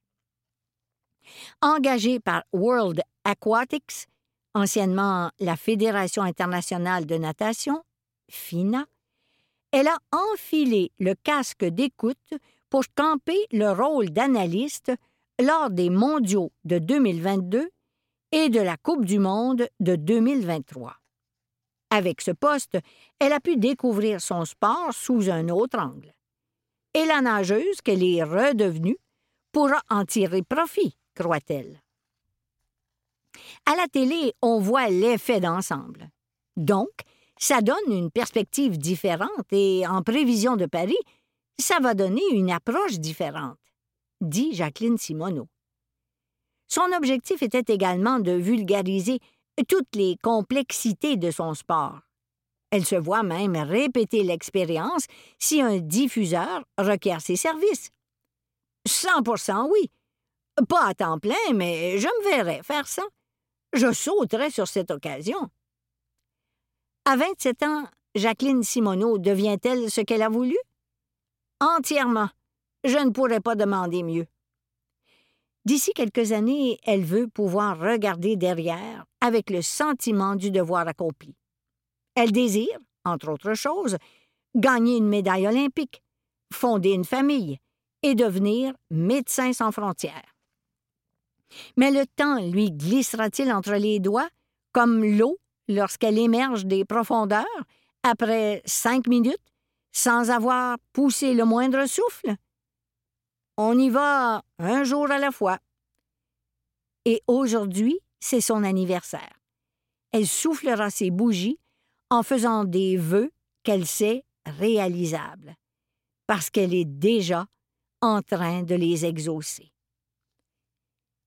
Engagée 1.63 2.21
par 2.21 2.45
World 2.53 3.03
Aquatics, 3.25 4.07
anciennement 4.55 5.31
la 5.39 5.57
Fédération 5.57 6.23
internationale 6.23 7.07
de 7.07 7.17
natation, 7.17 7.83
FINA, 8.31 8.87
elle 9.73 9.89
a 9.89 9.99
enfilé 10.13 10.91
le 10.99 11.15
casque 11.15 11.65
d'écoute 11.65 12.35
pour 12.69 12.85
camper 12.95 13.39
le 13.53 13.71
rôle 13.71 14.11
d'analyste 14.11 14.93
lors 15.41 15.71
des 15.71 15.91
mondiaux 15.91 16.53
de 16.65 16.79
2022 16.79 17.71
et 18.33 18.49
de 18.49 18.61
la 18.61 18.77
Coupe 18.77 19.05
du 19.05 19.19
monde 19.19 19.69
de 19.81 19.97
2023. 19.97 20.97
Avec 21.91 22.21
ce 22.21 22.31
poste, 22.31 22.79
elle 23.19 23.33
a 23.33 23.41
pu 23.41 23.57
découvrir 23.57 24.21
son 24.21 24.45
sport 24.45 24.93
sous 24.93 25.31
un 25.31 25.49
autre 25.49 25.79
angle. 25.79 26.13
Et 26.95 27.05
la 27.05 27.21
nageuse 27.21 27.81
qu'elle 27.83 28.05
est 28.05 28.23
redevenue 28.23 28.97
pourra 29.53 29.81
en 29.89 30.05
tirer 30.05 30.43
profit, 30.43 30.97
croit-elle. 31.21 31.81
À 33.67 33.77
la 33.77 33.87
télé, 33.89 34.33
on 34.41 34.59
voit 34.59 34.89
l'effet 34.89 35.41
d'ensemble. 35.41 36.09
Donc, 36.57 36.91
ça 37.39 37.61
donne 37.61 37.93
une 37.93 38.11
perspective 38.11 38.79
différente 38.79 39.53
et, 39.53 39.87
en 39.87 40.03
prévision 40.03 40.57
de 40.57 40.67
Paris, 40.67 40.99
ça 41.59 41.79
va 41.81 41.95
donner 41.95 42.23
une 42.33 42.51
approche 42.51 42.99
différente, 42.99 43.59
dit 44.21 44.55
Jacqueline 44.55 44.99
Simoneau. 44.99 45.49
Son 46.69 46.93
objectif 46.97 47.43
était 47.43 47.73
également 47.73 48.19
de 48.19 48.33
vulgariser 48.33 49.19
toutes 49.69 49.95
les 49.95 50.17
complexités 50.23 51.17
de 51.17 51.31
son 51.31 51.55
sport. 51.55 52.01
Elle 52.71 52.87
se 52.87 52.97
voit 52.97 53.25
même 53.25 53.57
répéter 53.57 54.23
l'expérience 54.23 55.07
si 55.39 55.61
un 55.61 55.79
diffuseur 55.79 56.65
requiert 56.79 57.21
ses 57.21 57.37
services. 57.37 57.91
100% 58.89 59.69
oui. 59.71 59.91
Pas 60.69 60.87
à 60.89 60.95
temps 60.95 61.19
plein, 61.19 61.53
mais 61.55 61.99
je 61.99 62.07
me 62.07 62.31
verrais 62.31 62.63
faire 62.63 62.87
ça. 62.87 63.03
Je 63.73 63.93
sauterais 63.93 64.51
sur 64.51 64.69
cette 64.69 64.91
occasion. 64.91 65.49
À 67.05 67.17
27 67.17 67.63
ans, 67.63 67.85
Jacqueline 68.15 68.63
Simoneau 68.63 69.19
devient-elle 69.19 69.91
ce 69.91 70.01
qu'elle 70.01 70.23
a 70.23 70.29
voulu? 70.29 70.57
Entièrement. 71.61 72.29
Je 72.85 72.99
ne 72.99 73.11
pourrais 73.11 73.41
pas 73.41 73.55
demander 73.55 74.03
mieux. 74.03 74.27
D'ici 75.65 75.93
quelques 75.93 76.33
années, 76.33 76.79
elle 76.85 77.05
veut 77.05 77.29
pouvoir 77.29 77.79
regarder 77.79 78.37
derrière 78.37 79.05
avec 79.21 79.51
le 79.51 79.61
sentiment 79.63 80.35
du 80.35 80.51
devoir 80.51 80.89
accompli. 80.89 81.37
Elle 82.15 82.33
désire, 82.33 82.79
entre 83.05 83.31
autres 83.31 83.55
choses, 83.55 83.97
gagner 84.55 84.97
une 84.97 85.09
médaille 85.09 85.47
olympique, 85.47 86.03
fonder 86.53 86.91
une 86.91 87.05
famille 87.05 87.59
et 88.03 88.15
devenir 88.15 88.75
médecin 88.91 89.53
sans 89.53 89.71
frontières. 89.71 90.35
Mais 91.77 91.91
le 91.91 92.07
temps 92.07 92.41
lui 92.41 92.71
glissera-t-il 92.71 93.53
entre 93.53 93.75
les 93.75 94.01
doigts, 94.01 94.29
comme 94.73 95.05
l'eau 95.05 95.39
lorsqu'elle 95.69 96.19
émerge 96.19 96.67
des 96.67 96.85
profondeurs, 96.85 97.45
après 98.03 98.63
cinq 98.65 99.07
minutes, 99.07 99.37
sans 99.93 100.31
avoir 100.31 100.79
poussé 100.93 101.35
le 101.35 101.45
moindre 101.45 101.87
souffle? 101.87 102.35
On 103.57 103.79
y 103.79 103.91
va 103.91 104.43
un 104.59 104.85
jour 104.85 105.11
à 105.11 105.19
la 105.19 105.31
fois. 105.31 105.59
Et 107.05 107.23
aujourd'hui, 107.27 107.99
c'est 108.21 108.41
son 108.41 108.65
anniversaire. 108.65 109.41
Elle 110.13 110.27
soufflera 110.27 110.91
ses 110.91 111.11
bougies 111.11 111.59
en 112.11 112.23
faisant 112.23 112.65
des 112.65 112.97
vœux 112.97 113.31
qu'elle 113.63 113.87
sait 113.87 114.25
réalisables, 114.47 115.55
parce 116.27 116.51
qu'elle 116.51 116.75
est 116.75 116.85
déjà 116.85 117.47
en 118.01 118.23
train 118.23 118.63
de 118.63 118.75
les 118.75 119.05
exaucer. 119.05 119.73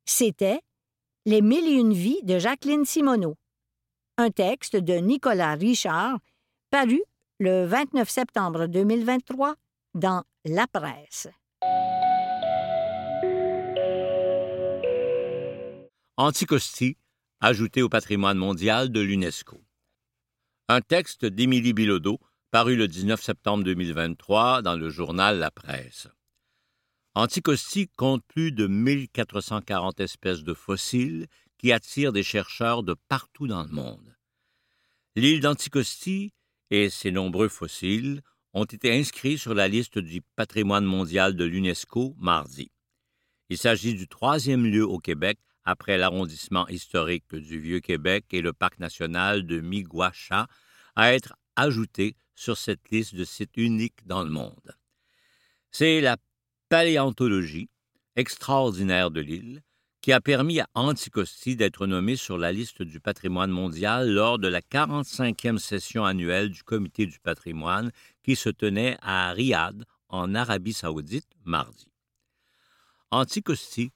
C'était 0.06 0.60
Les 1.26 1.42
mille 1.42 1.66
et 1.66 1.80
une 1.80 1.94
vies 1.94 2.22
de 2.24 2.38
Jacqueline 2.38 2.84
Simoneau, 2.84 3.38
un 4.18 4.30
texte 4.32 4.76
de 4.76 4.96
Nicolas 4.96 5.56
Richard, 5.56 6.20
paru 6.70 7.02
le 7.40 7.66
29 7.66 8.10
septembre 8.10 8.68
2023 8.68 9.56
dans 9.94 10.24
La 10.44 10.68
Presse. 10.68 11.30
Anticosti, 16.18 16.98
ajouté 17.40 17.82
au 17.82 17.88
patrimoine 17.88 18.38
mondial 18.38 18.92
de 18.92 19.00
l'UNESCO. 19.00 19.62
Un 20.68 20.82
texte 20.82 21.26
d'Émilie 21.26 21.74
Bilodeau, 21.74 22.20
paru 22.52 22.76
le 22.76 22.90
19 22.90 23.22
septembre 23.22 23.64
2023 23.64 24.62
dans 24.64 24.76
le 24.76 24.90
journal 24.90 25.40
La 25.40 25.50
Presse. 25.50 26.10
Anticosti 27.16 27.90
compte 27.90 28.26
plus 28.26 28.52
de 28.52 28.66
1440 28.66 30.00
espèces 30.00 30.44
de 30.44 30.56
fossiles 30.56 31.28
qui 31.60 31.72
attirent 31.72 32.12
des 32.12 32.24
chercheurs 32.24 32.82
de 32.82 32.96
partout 33.08 33.46
dans 33.46 33.62
le 33.64 33.70
monde. 33.70 34.18
L'île 35.16 35.40
d'Anticosti 35.40 36.34
et 36.72 36.90
ses 36.90 37.12
nombreux 37.12 37.50
fossiles 37.50 38.24
ont 38.54 38.66
été 38.66 38.92
inscrits 38.92 39.38
sur 39.38 39.54
la 39.54 39.68
liste 39.68 40.00
du 40.00 40.22
patrimoine 40.36 40.86
mondial 40.86 41.36
de 41.36 41.44
l'UNESCO 41.44 42.16
mardi. 42.18 42.72
Il 43.50 43.60
s'agit 43.60 43.94
du 43.94 44.08
troisième 44.08 44.66
lieu 44.66 44.84
au 44.84 44.98
Québec 44.98 45.38
après 45.66 46.00
l'arrondissement 46.00 46.68
historique 46.68 47.36
du 47.36 47.60
Vieux-Québec 47.60 48.26
et 48.32 48.42
le 48.42 48.54
parc 48.54 48.80
national 48.80 49.46
de 49.46 49.60
Miguacha, 49.60 50.48
à 50.96 51.14
être 51.14 51.36
ajouté 51.56 52.16
sur 52.34 52.58
cette 52.58 52.90
liste 52.90 53.14
de 53.14 53.24
sites 53.24 53.56
uniques 53.56 54.06
dans 54.08 54.24
le 54.24 54.32
monde. 54.32 54.76
C'est 55.70 56.02
la 56.02 56.18
paléontologie 56.74 57.70
extraordinaire 58.16 59.12
de 59.12 59.22
l'île 59.22 59.62
qui 60.02 60.12
a 60.12 60.20
permis 60.20 60.60
à 60.60 60.68
Anticosti 60.74 61.56
d'être 61.56 61.86
nommé 61.86 62.16
sur 62.16 62.40
la 62.40 62.52
liste 62.52 62.82
du 62.82 63.00
patrimoine 63.00 63.52
mondial 63.52 64.10
lors 64.10 64.40
de 64.40 64.48
la 64.48 64.60
45e 64.60 65.60
session 65.60 66.04
annuelle 66.04 66.50
du 66.50 66.64
Comité 66.64 67.06
du 67.06 67.20
patrimoine 67.20 67.92
qui 68.24 68.36
se 68.36 68.50
tenait 68.50 68.98
à 69.04 69.32
Riyad, 69.34 69.86
en 70.10 70.34
Arabie 70.34 70.74
saoudite, 70.74 71.30
mardi. 71.46 71.92
Anticosti 73.12 73.92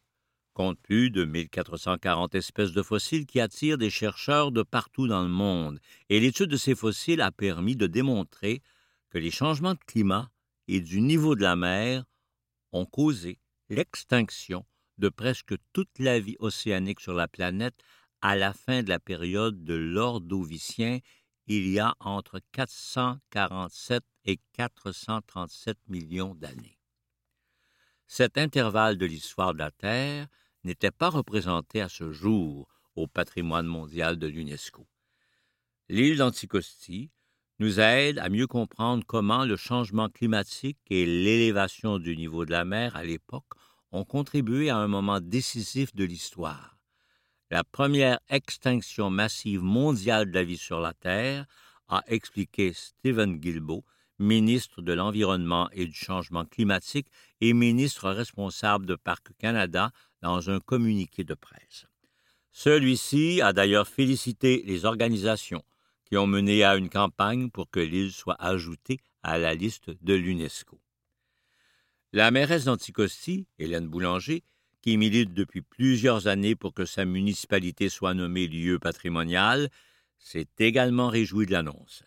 compte 0.54 0.78
plus 0.80 1.10
de 1.10 1.26
1440 1.26 2.36
espèces 2.36 2.74
de 2.74 2.84
fossiles 2.84 3.26
qui 3.26 3.40
attirent 3.40 3.80
des 3.80 3.90
chercheurs 3.90 4.52
de 4.52 4.62
partout 4.62 5.08
dans 5.08 5.24
le 5.24 5.30
monde, 5.30 5.80
et 6.10 6.20
l'étude 6.20 6.52
de 6.52 6.58
ces 6.58 6.76
fossiles 6.76 7.22
a 7.22 7.32
permis 7.32 7.76
de 7.76 7.88
démontrer 7.88 8.62
que 9.10 9.18
les 9.18 9.32
changements 9.32 9.74
de 9.74 9.84
climat 9.88 10.30
et 10.68 10.80
du 10.80 11.02
niveau 11.02 11.34
de 11.34 11.42
la 11.42 11.56
mer 11.56 12.04
ont 12.72 12.86
causé 12.86 13.40
l'extinction 13.70 14.66
de 14.98 15.10
presque 15.10 15.56
toute 15.74 16.00
la 16.00 16.20
vie 16.20 16.38
océanique 16.40 17.00
sur 17.00 17.14
la 17.14 17.28
planète 17.28 17.80
à 18.22 18.36
la 18.36 18.54
fin 18.54 18.84
de 18.84 18.90
la 18.90 19.00
période 19.00 19.64
de 19.64 19.76
l'Ordovicien 19.76 21.00
il 21.48 21.70
y 21.70 21.80
a 21.80 21.96
entre 22.00 22.42
447 22.52 24.04
et 24.26 24.40
437 24.54 25.78
millions 25.88 26.36
d'années. 26.36 26.78
Cet 28.06 28.38
intervalle 28.38 28.98
de 28.98 29.06
l'histoire 29.06 29.54
de 29.54 29.60
la 29.60 29.72
Terre 29.72 30.28
n'était 30.64 30.92
pas 30.92 31.10
représenté 31.10 31.82
à 31.82 31.90
ce 31.90 32.12
jour 32.12 32.68
au 32.96 33.08
patrimoine 33.08 33.66
mondial 33.66 34.18
de 34.18 34.28
l'UNESCO. 34.28 34.88
L'île 35.88 36.18
d'Anticosti 36.18 37.12
nous 37.60 37.80
aide 37.80 38.20
à 38.20 38.30
mieux 38.30 38.48
comprendre 38.48 39.04
comment 39.06 39.46
le 39.46 39.56
changement 39.56 40.10
climatique 40.10 40.78
et 40.90 41.06
l'élévation 41.06 42.00
du 42.00 42.16
niveau 42.16 42.46
de 42.46 42.52
la 42.52 42.66
mer 42.66 42.96
à 42.96 43.04
l'époque 43.04 43.54
ont 43.92 44.04
contribué 44.04 44.70
à 44.70 44.78
un 44.78 44.88
moment 44.88 45.20
décisif 45.20 45.96
de 45.96 46.04
l'histoire. 46.04 46.78
La 47.50 47.64
première 47.64 48.20
extinction 48.30 49.10
massive 49.10 49.64
mondiale 49.64 50.30
de 50.30 50.36
la 50.36 50.44
vie 50.44 50.58
sur 50.58 50.80
la 50.82 50.94
Terre, 50.94 51.46
a 51.88 52.04
expliqué 52.08 52.74
Stephen 52.74 53.38
Guilbeault, 53.38 53.86
ministre 54.20 54.82
de 54.82 54.94
l'Environnement 54.94 55.70
et 55.72 55.86
du 55.86 55.94
Changement 55.94 56.46
climatique 56.46 57.08
et 57.40 57.54
ministre 57.54 58.10
responsable 58.10 58.86
de 58.86 58.96
Parc 58.96 59.30
Canada 59.38 59.92
dans 60.22 60.50
un 60.50 60.60
communiqué 60.60 61.24
de 61.24 61.34
presse. 61.34 61.86
Celui-ci 62.52 63.42
a 63.42 63.54
d'ailleurs 63.54 63.88
félicité 63.88 64.64
les 64.66 64.86
organisations 64.86 65.64
qui 66.08 66.18
ont 66.18 66.28
mené 66.28 66.64
à 66.64 66.78
une 66.78 66.90
campagne 66.90 67.50
pour 67.50 67.70
que 67.70 67.82
l'île 67.82 68.14
soit 68.14 68.42
ajoutée 68.42 69.00
à 69.24 69.38
la 69.38 69.54
liste 69.54 69.92
de 70.02 70.14
l'UNESCO. 70.14 70.80
La 72.14 72.32
mairesse 72.32 72.64
d'Anticosti, 72.64 73.48
Hélène 73.60 73.90
Boulanger, 73.90 74.44
qui 74.82 74.96
milite 74.96 75.34
depuis 75.34 75.62
plusieurs 75.62 76.28
années 76.28 76.56
pour 76.56 76.74
que 76.74 76.86
sa 76.86 77.04
municipalité 77.04 77.90
soit 77.90 78.14
nommée 78.14 78.48
lieu 78.48 78.80
patrimonial, 78.80 79.70
s'est 80.18 80.48
également 80.60 81.10
réjouie 81.10 81.46
de 81.46 81.52
l'annonce. 81.52 82.04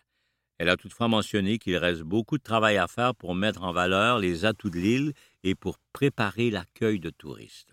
Elle 0.57 0.69
a 0.69 0.77
toutefois 0.77 1.07
mentionné 1.07 1.59
qu'il 1.59 1.77
reste 1.77 2.01
beaucoup 2.01 2.39
de 2.39 2.43
travail 2.43 2.77
à 2.77 2.87
faire 2.87 3.13
pour 3.13 3.35
mettre 3.35 3.63
en 3.63 3.71
valeur 3.71 4.17
les 4.17 4.45
atouts 4.45 4.71
de 4.71 4.79
l'île 4.79 5.13
et 5.43 5.53
pour 5.53 5.77
préparer 5.93 6.49
l'accueil 6.49 6.99
de 6.99 7.11
touristes. 7.11 7.70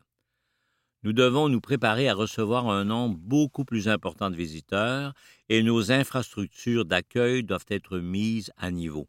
Nous 1.05 1.13
devons 1.13 1.49
nous 1.49 1.61
préparer 1.61 2.09
à 2.09 2.15
recevoir 2.15 2.69
un 2.69 2.85
nombre 2.85 3.17
beaucoup 3.19 3.65
plus 3.65 3.89
important 3.89 4.31
de 4.31 4.37
visiteurs 4.37 5.13
et 5.49 5.63
nos 5.63 5.93
infrastructures 5.93 6.85
d'accueil 6.85 7.45
doivent 7.45 7.67
être 7.69 7.99
mises 7.99 8.53
à 8.57 8.73
niveau. 8.73 9.09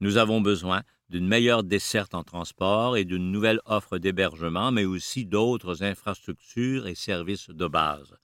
Nous 0.00 0.16
avons 0.16 0.40
besoin 0.40 0.82
d'une 1.10 1.28
meilleure 1.28 1.62
desserte 1.62 2.14
en 2.14 2.24
transport 2.24 2.96
et 2.96 3.04
d'une 3.04 3.30
nouvelle 3.30 3.60
offre 3.66 3.98
d'hébergement, 3.98 4.72
mais 4.72 4.84
aussi 4.84 5.24
d'autres 5.24 5.84
infrastructures 5.84 6.88
et 6.88 6.96
services 6.96 7.50
de 7.50 7.68
base. 7.68 8.16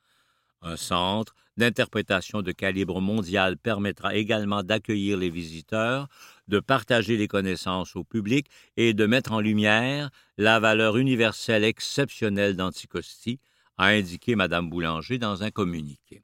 Un 0.61 0.77
centre 0.77 1.37
d'interprétation 1.59 2.41
de 2.41 2.53
calibre 2.53 3.01
mondial 3.01 3.59
permettra 3.59 4.15
également 4.15 4.63
d'accueillir 4.63 5.19
les 5.19 5.29
visiteurs, 5.29 6.09
de 6.47 6.61
partager 6.61 7.17
les 7.17 7.29
connaissances 7.29 7.97
au 7.97 8.05
public 8.05 8.47
et 8.77 8.95
de 8.95 9.05
mettre 9.07 9.33
en 9.33 9.41
lumière 9.41 10.11
la 10.39 10.61
valeur 10.61 10.97
universelle 10.97 11.65
exceptionnelle 11.65 12.57
d'Anticosti, 12.57 13.41
a 13.77 13.89
indiqué 13.89 14.35
Mme 14.35 14.71
Boulanger 14.71 15.19
dans 15.19 15.43
un 15.43 15.51
communiqué. 15.51 16.23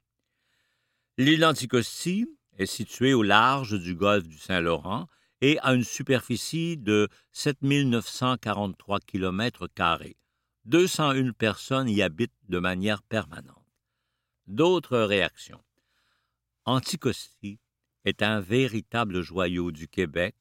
L'île 1.18 1.40
d'Anticosti 1.40 2.26
est 2.58 2.66
située 2.66 3.14
au 3.14 3.22
large 3.22 3.78
du 3.78 3.94
golfe 3.94 4.26
du 4.26 4.38
Saint-Laurent 4.38 5.08
et 5.40 5.58
a 5.60 5.74
une 5.74 5.84
superficie 5.84 6.76
de 6.76 7.08
7 7.32 7.62
943 7.62 9.00
km. 9.00 9.68
201 10.64 11.32
personnes 11.32 11.88
y 11.88 12.02
habitent 12.02 12.32
de 12.48 12.58
manière 12.58 13.02
permanente. 13.02 13.63
D'autres 14.46 14.98
réactions. 14.98 15.64
Anticosti 16.66 17.58
est 18.04 18.22
un 18.22 18.40
véritable 18.40 19.22
joyau 19.22 19.72
du 19.72 19.88
Québec, 19.88 20.34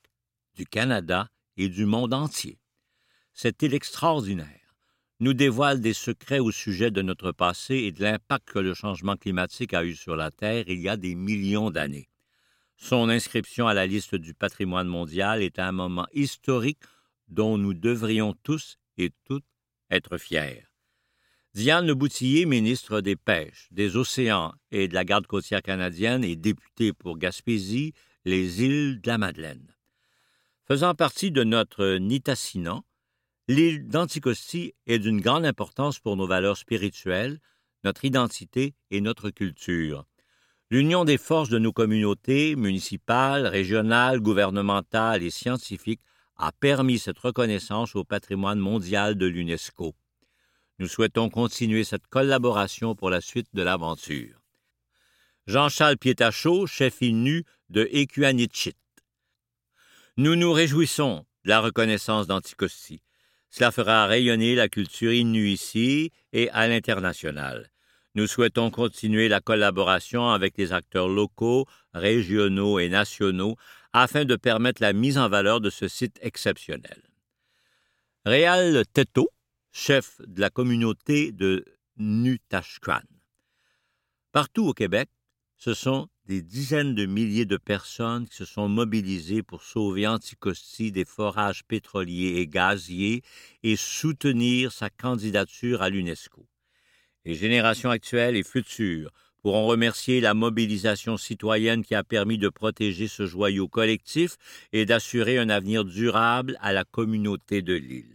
du 0.56 0.66
Canada 0.66 1.30
et 1.56 1.70
du 1.70 1.86
monde 1.86 2.14
entier. 2.14 2.60
Cette 3.32 3.62
île 3.62 3.74
extraordinaire 3.74 4.76
nous 5.22 5.34
dévoile 5.34 5.80
des 5.80 5.94
secrets 5.94 6.40
au 6.40 6.52
sujet 6.52 6.92
de 6.92 7.02
notre 7.02 7.32
passé 7.32 7.76
et 7.76 7.94
de 7.94 8.04
l'impact 8.04 8.50
que 8.52 8.60
le 8.60 8.74
changement 8.74 9.16
climatique 9.16 9.74
a 9.74 9.86
eu 9.86 9.96
sur 9.96 10.18
la 10.18 10.32
Terre 10.32 10.66
il 10.68 10.82
y 10.82 10.90
a 10.90 10.98
des 10.98 11.16
millions 11.16 11.72
d'années. 11.72 12.10
Son 12.76 13.08
inscription 13.08 13.68
à 13.68 13.74
la 13.74 13.88
liste 13.88 14.16
du 14.16 14.34
patrimoine 14.34 14.88
mondial 14.88 15.42
est 15.42 15.60
un 15.60 15.72
moment 15.72 16.08
historique 16.12 16.84
dont 17.30 17.58
nous 17.58 17.74
devrions 17.74 18.36
tous 18.44 18.78
et 18.98 19.12
toutes 19.24 19.46
être 19.90 20.18
fiers. 20.18 20.66
Diane 21.56 21.94
Boutillier, 21.94 22.48
ministre 22.48 23.00
des 23.02 23.16
Pêches, 23.16 23.68
des 23.70 23.96
Océans 23.96 24.54
et 24.72 24.88
de 24.88 24.96
la 24.96 25.06
Garde 25.06 25.28
côtière 25.28 25.62
canadienne 25.62 26.24
et 26.24 26.36
députée 26.36 26.94
pour 26.94 27.20
Gaspésie, 27.20 27.94
les 28.26 28.64
îles 28.64 29.00
de 29.00 29.08
la 29.08 29.20
Madeleine. 29.20 29.68
Faisant 30.68 30.96
partie 30.96 31.30
de 31.30 31.44
notre 31.44 31.98
Nitassinan, 31.98 32.84
l'île 33.48 33.88
d'Anticosti 33.88 34.74
est 34.88 34.98
d'une 34.98 35.22
grande 35.22 35.46
importance 35.46 36.00
pour 36.00 36.18
nos 36.18 36.26
valeurs 36.26 36.58
spirituelles, 36.58 37.40
notre 37.84 38.04
identité 38.04 38.74
et 38.90 39.00
notre 39.00 39.30
culture. 39.30 40.08
L'union 40.72 41.06
des 41.06 41.20
forces 41.20 41.50
de 41.50 41.60
nos 41.60 41.72
communautés 41.72 42.56
municipales, 42.56 43.46
régionales, 43.46 44.22
gouvernementales 44.22 45.22
et 45.22 45.30
scientifiques 45.30 46.02
a 46.36 46.52
permis 46.52 46.98
cette 46.98 47.20
reconnaissance 47.20 47.96
au 47.96 48.04
patrimoine 48.04 48.58
mondial 48.58 49.14
de 49.14 49.28
l'UNESCO. 49.28 49.94
Nous 50.80 50.88
souhaitons 50.88 51.30
continuer 51.30 51.84
cette 51.84 52.08
collaboration 52.08 52.96
pour 52.96 53.10
la 53.10 53.22
suite 53.22 53.48
de 53.54 53.62
l'aventure. 53.62 54.42
Jean-Charles 55.46 55.98
Pietachot, 55.98 56.68
chef 56.68 57.02
INU 57.02 57.44
de 57.70 57.88
Equanichit. 57.92 58.76
Nous 60.18 60.36
nous 60.36 60.52
réjouissons 60.52 61.26
de 61.44 61.50
la 61.50 61.60
reconnaissance 61.60 62.28
d'Anticosti. 62.28 63.02
Cela 63.50 63.72
fera 63.72 64.08
rayonner 64.08 64.56
la 64.56 64.68
culture 64.68 65.14
Innu 65.14 65.48
ici 65.50 66.12
et 66.32 66.50
à 66.52 66.68
l'international. 66.68 67.70
Nous 68.16 68.26
souhaitons 68.26 68.72
continuer 68.72 69.28
la 69.28 69.42
collaboration 69.42 70.30
avec 70.30 70.58
les 70.58 70.72
acteurs 70.72 71.08
locaux, 71.08 71.68
régionaux 71.94 72.80
et 72.80 72.90
nationaux 72.90 73.56
afin 73.92 74.26
de 74.26 74.36
permettre 74.36 74.82
la 74.82 74.94
mise 74.94 75.18
en 75.18 75.30
valeur 75.30 75.62
de 75.62 75.70
ce 75.70 75.88
site 75.88 76.18
exceptionnel. 76.22 77.02
Réal 78.26 78.86
Teto, 78.94 79.30
chef 79.76 80.22
de 80.28 80.40
la 80.40 80.52
communauté 80.52 81.32
de 81.32 81.66
Nutashkran. 81.98 83.02
Partout 84.32 84.68
au 84.68 84.74
Québec, 84.74 85.10
ce 85.58 85.74
sont 85.74 86.10
des 86.28 86.44
dizaines 86.44 86.94
de 86.94 87.08
milliers 87.08 87.46
de 87.46 87.58
personnes 87.58 88.28
qui 88.28 88.36
se 88.36 88.46
sont 88.46 88.70
mobilisées 88.70 89.42
pour 89.42 89.64
sauver 89.64 90.08
Anticosti 90.08 90.92
des 90.92 91.06
forages 91.06 91.64
pétroliers 91.64 92.40
et 92.40 92.48
gaziers 92.48 93.24
et 93.64 93.76
soutenir 93.76 94.72
sa 94.72 94.92
candidature 94.92 95.82
à 95.82 95.90
l'UNESCO. 95.90 96.46
Les 97.26 97.34
générations 97.34 97.90
actuelles 97.90 98.36
et 98.36 98.44
futures 98.44 99.12
pourront 99.42 99.66
remercier 99.66 100.22
la 100.22 100.36
mobilisation 100.36 101.18
citoyenne 101.18 101.84
qui 101.84 101.96
a 101.96 102.04
permis 102.04 102.38
de 102.38 102.48
protéger 102.48 103.08
ce 103.08 103.26
joyau 103.26 103.68
collectif 103.68 104.38
et 104.72 104.86
d'assurer 104.86 105.40
un 105.40 105.50
avenir 105.50 105.84
durable 105.84 106.58
à 106.62 106.74
la 106.74 106.86
communauté 106.86 107.64
de 107.64 107.74
l'île. 107.74 108.13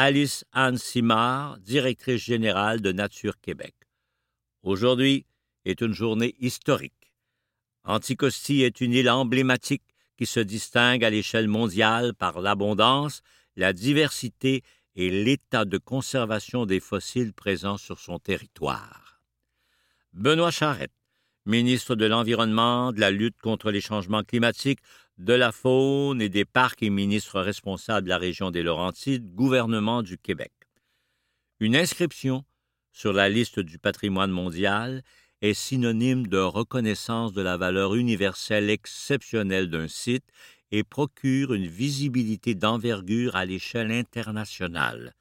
Alice 0.00 0.44
Anne 0.52 0.78
Simard, 0.78 1.58
directrice 1.58 2.22
générale 2.22 2.80
de 2.80 2.92
Nature 2.92 3.40
Québec. 3.40 3.74
Aujourd'hui 4.62 5.26
est 5.64 5.80
une 5.80 5.92
journée 5.92 6.36
historique. 6.38 7.12
Anticosti 7.82 8.62
est 8.62 8.80
une 8.80 8.92
île 8.92 9.10
emblématique 9.10 9.82
qui 10.16 10.24
se 10.24 10.38
distingue 10.38 11.02
à 11.02 11.10
l'échelle 11.10 11.48
mondiale 11.48 12.14
par 12.14 12.40
l'abondance, 12.40 13.22
la 13.56 13.72
diversité 13.72 14.62
et 14.94 15.10
l'état 15.10 15.64
de 15.64 15.78
conservation 15.78 16.64
des 16.64 16.78
fossiles 16.78 17.32
présents 17.32 17.76
sur 17.76 17.98
son 17.98 18.20
territoire. 18.20 19.20
Benoît 20.12 20.52
Charette, 20.52 20.92
ministre 21.44 21.96
de 21.96 22.06
l'Environnement, 22.06 22.92
de 22.92 23.00
la 23.00 23.10
lutte 23.10 23.40
contre 23.42 23.72
les 23.72 23.80
changements 23.80 24.22
climatiques, 24.22 24.80
de 25.18 25.32
la 25.32 25.50
faune 25.50 26.22
et 26.22 26.28
des 26.28 26.44
parcs 26.44 26.82
et 26.82 26.90
ministre 26.90 27.40
responsable 27.40 28.04
de 28.04 28.08
la 28.08 28.18
région 28.18 28.50
des 28.50 28.62
Laurentides, 28.62 29.34
gouvernement 29.34 30.02
du 30.02 30.16
Québec. 30.16 30.52
Une 31.60 31.74
inscription 31.74 32.44
sur 32.92 33.12
la 33.12 33.28
liste 33.28 33.58
du 33.58 33.78
patrimoine 33.78 34.30
mondial 34.30 35.02
est 35.42 35.54
synonyme 35.54 36.26
de 36.28 36.38
reconnaissance 36.38 37.32
de 37.32 37.42
la 37.42 37.56
valeur 37.56 37.96
universelle 37.96 38.70
exceptionnelle 38.70 39.68
d'un 39.68 39.88
site 39.88 40.24
et 40.70 40.84
procure 40.84 41.54
une 41.54 41.66
visibilité 41.66 42.54
d'envergure 42.54 43.34
à 43.34 43.44
l'échelle 43.44 43.90
internationale. 43.90 45.14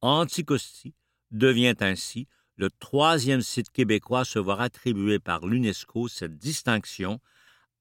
Anticosti 0.00 0.94
devient 1.30 1.74
ainsi 1.80 2.26
le 2.56 2.70
troisième 2.70 3.42
site 3.42 3.70
québécois 3.70 4.20
à 4.20 4.24
se 4.24 4.38
voir 4.38 4.60
attribuer 4.60 5.18
par 5.18 5.46
l'UNESCO 5.46 6.08
cette 6.08 6.38
distinction 6.38 7.20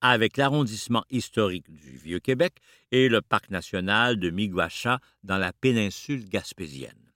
avec 0.02 0.38
l'arrondissement 0.38 1.04
historique 1.10 1.70
du 1.72 1.98
Vieux-Québec 1.98 2.58
et 2.92 3.10
le 3.10 3.22
parc 3.22 3.50
national 3.50 4.20
de 4.20 4.30
Miguacha 4.30 5.00
dans 5.24 5.38
la 5.38 5.54
péninsule 5.54 6.28
gaspésienne. 6.28 7.12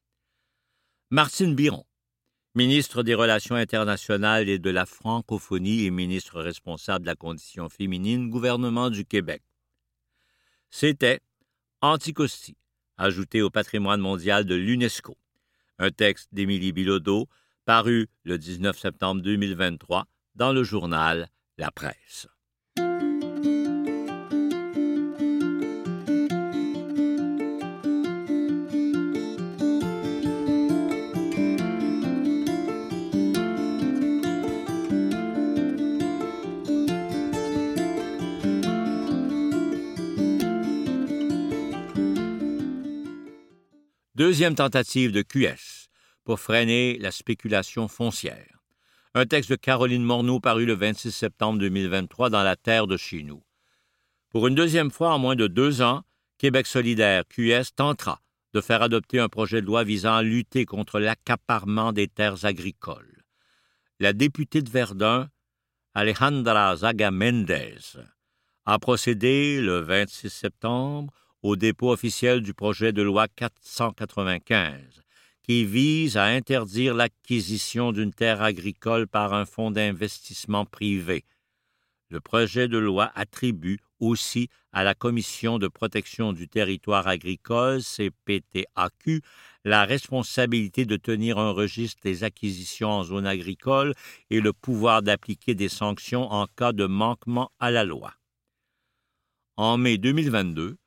Martine 1.10 1.56
Biron, 1.56 1.86
ministre 2.56 3.04
des 3.04 3.16
Relations 3.16 3.56
internationales 3.56 4.50
et 4.50 4.60
de 4.60 4.70
la 4.70 4.86
francophonie 4.86 5.86
et 5.86 5.92
ministre 5.92 6.42
responsable 6.42 7.06
de 7.06 7.10
la 7.10 7.16
condition 7.16 7.70
féminine, 7.70 8.30
gouvernement 8.30 8.90
du 8.90 9.06
Québec. 9.06 9.44
C'était 10.70 11.22
Anticosti, 11.82 12.56
ajouté 12.98 13.42
au 13.42 13.50
patrimoine 13.50 14.02
mondial 14.02 14.46
de 14.46 14.56
l'UNESCO. 14.56 15.18
Un 15.80 15.92
texte 15.92 16.30
d'Émilie 16.32 16.72
Bilodeau, 16.72 17.28
paru 17.66 18.08
le 18.24 18.38
19 18.38 18.78
septembre 18.78 19.22
2023 19.22 20.06
dans 20.36 20.52
le 20.52 20.64
journal 20.64 21.30
La 21.58 21.72
Presse. 21.72 22.28
Deuxième 44.26 44.56
tentative 44.56 45.12
de 45.12 45.22
QS 45.22 45.90
pour 46.24 46.40
freiner 46.40 46.98
la 46.98 47.12
spéculation 47.12 47.90
foncière. 47.90 48.64
Un 49.14 49.26
texte 49.26 49.50
de 49.50 49.58
Caroline 49.58 50.02
Morneau 50.02 50.40
paru 50.40 50.66
le 50.66 50.76
26 50.76 51.12
septembre 51.12 51.60
2023 51.60 52.30
dans 52.30 52.42
La 52.42 52.56
Terre 52.56 52.88
de 52.88 52.96
chez 52.96 53.24
nous. 53.24 53.44
Pour 54.30 54.48
une 54.48 54.56
deuxième 54.56 54.92
fois 54.92 55.14
en 55.14 55.20
moins 55.20 55.36
de 55.36 55.48
deux 55.48 55.82
ans, 55.82 56.04
Québec 56.38 56.68
solidaire 56.68 57.26
QS 57.28 57.76
tentera 57.76 58.22
de 58.54 58.62
faire 58.62 58.82
adopter 58.82 59.20
un 59.20 59.28
projet 59.28 59.60
de 59.60 59.66
loi 59.66 59.84
visant 59.84 60.16
à 60.16 60.24
lutter 60.24 60.64
contre 60.64 61.02
l'accaparement 61.02 61.92
des 61.92 62.08
terres 62.08 62.46
agricoles. 62.46 63.26
La 64.00 64.14
députée 64.14 64.62
de 64.62 64.70
Verdun, 64.70 65.28
Alejandra 65.96 66.78
Zaga 66.78 67.12
Mendez, 67.12 68.00
a 68.66 68.80
procédé 68.80 69.60
le 69.60 69.82
26 69.82 70.30
septembre 70.30 71.23
au 71.44 71.58
dépôt 71.58 71.92
officiel 71.92 72.42
du 72.42 72.54
projet 72.54 72.94
de 72.94 73.02
loi 73.02 73.28
495, 73.28 75.04
qui 75.44 75.66
vise 75.66 76.16
à 76.16 76.24
interdire 76.24 76.96
l'acquisition 76.96 77.92
d'une 77.92 78.14
terre 78.14 78.42
agricole 78.42 79.08
par 79.08 79.34
un 79.34 79.46
fonds 79.46 79.70
d'investissement 79.70 80.66
privé. 80.66 81.26
Le 82.10 82.22
projet 82.22 82.68
de 82.68 82.78
loi 82.78 83.12
attribue 83.16 83.80
aussi 84.00 84.48
à 84.72 84.84
la 84.84 84.94
Commission 84.94 85.60
de 85.60 85.68
protection 85.68 86.32
du 86.32 86.48
territoire 86.48 87.08
agricole, 87.08 87.82
CPTAQ, 87.82 89.22
la 89.66 89.84
responsabilité 89.84 90.86
de 90.86 90.96
tenir 90.96 91.40
un 91.40 91.52
registre 91.52 92.02
des 92.04 92.24
acquisitions 92.24 92.90
en 92.90 93.04
zone 93.04 93.26
agricole 93.26 93.94
et 94.30 94.42
le 94.42 94.54
pouvoir 94.54 95.02
d'appliquer 95.02 95.56
des 95.56 95.70
sanctions 95.70 96.32
en 96.32 96.48
cas 96.48 96.72
de 96.72 96.86
manquement 96.86 97.52
à 97.60 97.72
la 97.72 97.84
loi. 97.84 98.14
En 99.58 99.78
mai 99.78 99.98
2022, 99.98 100.78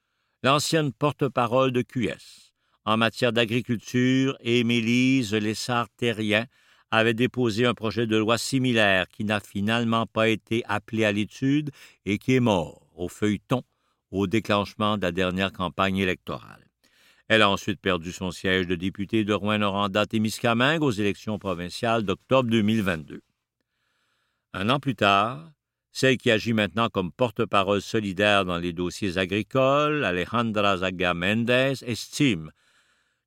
l'ancienne 0.42 0.92
porte-parole 0.92 1.72
de 1.72 1.82
QS 1.82 2.46
en 2.86 2.96
matière 2.96 3.32
d'agriculture, 3.32 4.38
Émilise 4.40 5.34
Lessard-Terrien, 5.34 6.46
avait 6.92 7.14
déposé 7.14 7.66
un 7.66 7.74
projet 7.74 8.06
de 8.06 8.16
loi 8.16 8.38
similaire 8.38 9.08
qui 9.08 9.24
n'a 9.24 9.40
finalement 9.40 10.06
pas 10.06 10.28
été 10.28 10.62
appelé 10.66 11.04
à 11.04 11.10
l'étude 11.10 11.72
et 12.06 12.18
qui 12.18 12.36
est 12.36 12.40
mort 12.40 12.86
au 12.94 13.08
feuilleton 13.08 13.62
au 14.12 14.28
déclenchement 14.28 14.96
de 14.96 15.02
la 15.02 15.10
dernière 15.10 15.52
campagne 15.52 15.98
électorale. 15.98 16.64
Elle 17.26 17.42
a 17.42 17.50
ensuite 17.50 17.80
perdu 17.80 18.12
son 18.12 18.30
siège 18.30 18.68
de 18.68 18.76
député 18.76 19.24
de 19.24 19.34
Rouen-Noranda-Témiscamingue 19.34 20.84
aux 20.84 20.92
élections 20.92 21.40
provinciales 21.40 22.04
d'octobre 22.04 22.48
2022. 22.48 23.20
Un 24.54 24.70
an 24.70 24.78
plus 24.78 24.94
tard, 24.94 25.50
celle 25.96 26.18
qui 26.18 26.30
agit 26.30 26.52
maintenant 26.52 26.90
comme 26.90 27.10
porte-parole 27.10 27.80
solidaire 27.80 28.44
dans 28.44 28.58
les 28.58 28.74
dossiers 28.74 29.16
agricoles, 29.16 30.04
Alejandra 30.04 30.76
Zaga 30.76 31.14
Mendez, 31.14 31.72
estime 31.86 32.50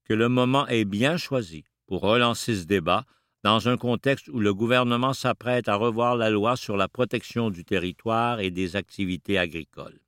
que 0.03 0.13
le 0.13 0.29
moment 0.29 0.67
est 0.67 0.85
bien 0.85 1.17
choisi 1.17 1.63
pour 1.87 2.01
relancer 2.01 2.55
ce 2.55 2.65
débat 2.65 3.05
dans 3.43 3.69
un 3.69 3.75
contexte 3.75 4.27
où 4.27 4.39
le 4.39 4.53
gouvernement 4.53 5.13
s'apprête 5.13 5.67
à 5.67 5.77
revoir 5.77 6.15
la 6.15 6.29
loi 6.29 6.55
sur 6.55 6.77
la 6.77 6.87
protection 6.87 7.49
du 7.49 7.65
territoire 7.65 8.39
et 8.39 8.51
des 8.51 8.75
activités 8.75 9.39
agricoles. 9.39 9.99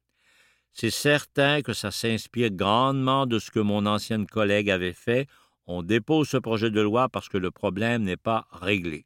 C'est 0.71 0.91
certain 0.91 1.63
que 1.63 1.73
ça 1.73 1.89
s'inspire 1.89 2.51
grandement 2.51 3.25
de 3.25 3.39
ce 3.39 3.49
que 3.49 3.59
mon 3.59 3.87
ancienne 3.87 4.27
collègue 4.27 4.69
avait 4.69 4.93
fait. 4.93 5.27
On 5.65 5.81
dépose 5.81 6.29
ce 6.29 6.37
projet 6.37 6.69
de 6.69 6.81
loi 6.81 7.09
parce 7.09 7.27
que 7.27 7.39
le 7.39 7.49
problème 7.49 8.03
n'est 8.03 8.17
pas 8.17 8.45
réglé. 8.51 9.05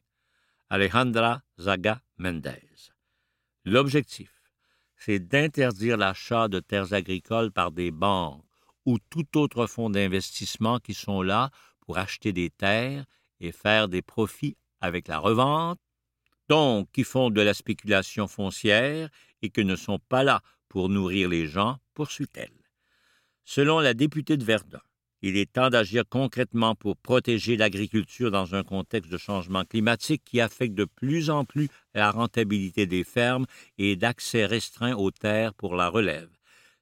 Alejandra 0.69 1.41
Zaga 1.57 2.01
Mendez. 2.17 2.74
L'objectif, 3.67 4.31
c'est 4.95 5.17
d'interdire 5.17 5.97
l'achat 5.97 6.47
de 6.47 6.59
terres 6.59 6.93
agricoles 6.93 7.51
par 7.51 7.71
des 7.71 7.89
banques 7.89 8.45
ou 8.85 8.99
tout 9.09 9.39
autre 9.39 9.65
fonds 9.65 9.89
d'investissement 9.89 10.77
qui 10.77 10.93
sont 10.93 11.23
là 11.23 11.49
pour 11.79 11.97
acheter 11.97 12.31
des 12.31 12.51
terres 12.51 13.05
et 13.39 13.51
faire 13.51 13.87
des 13.87 14.03
profits 14.03 14.55
avec 14.81 15.07
la 15.07 15.17
revente, 15.17 15.79
donc 16.47 16.91
qui 16.91 17.03
font 17.03 17.31
de 17.31 17.41
la 17.41 17.55
spéculation 17.55 18.27
foncière 18.27 19.09
et 19.41 19.49
qui 19.49 19.65
ne 19.65 19.75
sont 19.75 19.97
pas 19.97 20.23
là 20.23 20.43
pour 20.69 20.87
nourrir 20.87 21.29
les 21.29 21.47
gens, 21.47 21.79
poursuit-elle. 21.95 22.53
Selon 23.45 23.79
la 23.79 23.95
députée 23.95 24.37
de 24.37 24.45
Verdun, 24.45 24.81
il 25.27 25.37
est 25.37 25.51
temps 25.51 25.71
d'agir 25.71 26.03
concrètement 26.07 26.75
pour 26.75 26.95
protéger 26.97 27.57
l'agriculture 27.57 28.29
dans 28.29 28.53
un 28.53 28.63
contexte 28.63 29.11
de 29.11 29.17
changement 29.17 29.65
climatique 29.65 30.21
qui 30.23 30.39
affecte 30.39 30.75
de 30.75 30.85
plus 30.85 31.31
en 31.31 31.45
plus 31.45 31.67
la 31.95 32.11
rentabilité 32.11 32.85
des 32.85 33.03
fermes 33.03 33.47
et 33.79 33.95
d'accès 33.95 34.45
restreint 34.45 34.93
aux 34.93 35.09
terres 35.09 35.55
pour 35.55 35.75
la 35.75 35.89
relève. 35.89 36.29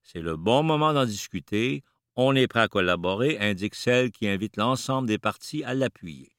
C'est 0.01 0.19
le 0.19 0.35
bon 0.35 0.61
moment 0.61 0.91
d'en 0.91 1.05
discuter. 1.05 1.83
On 2.17 2.35
est 2.35 2.47
prêt 2.47 2.59
à 2.59 2.67
collaborer, 2.67 3.39
indique 3.39 3.75
celle 3.75 4.11
qui 4.11 4.27
invite 4.27 4.57
l'ensemble 4.57 5.07
des 5.07 5.17
partis 5.17 5.63
à 5.63 5.73
l'appuyer. 5.73 6.33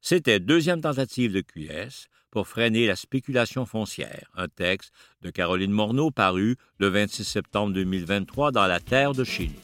C'était 0.00 0.40
deuxième 0.40 0.80
tentative 0.80 1.32
de 1.32 1.42
QS 1.42 2.08
pour 2.32 2.48
freiner 2.48 2.88
la 2.88 2.96
spéculation 2.96 3.66
foncière, 3.66 4.28
un 4.34 4.48
texte 4.48 4.92
de 5.22 5.30
Caroline 5.30 5.70
Morneau 5.70 6.10
paru 6.10 6.56
le 6.78 6.88
26 6.88 7.22
septembre 7.22 7.72
2023 7.72 8.50
dans 8.50 8.66
La 8.66 8.80
Terre 8.80 9.12
de 9.12 9.22
Chine. 9.22 9.54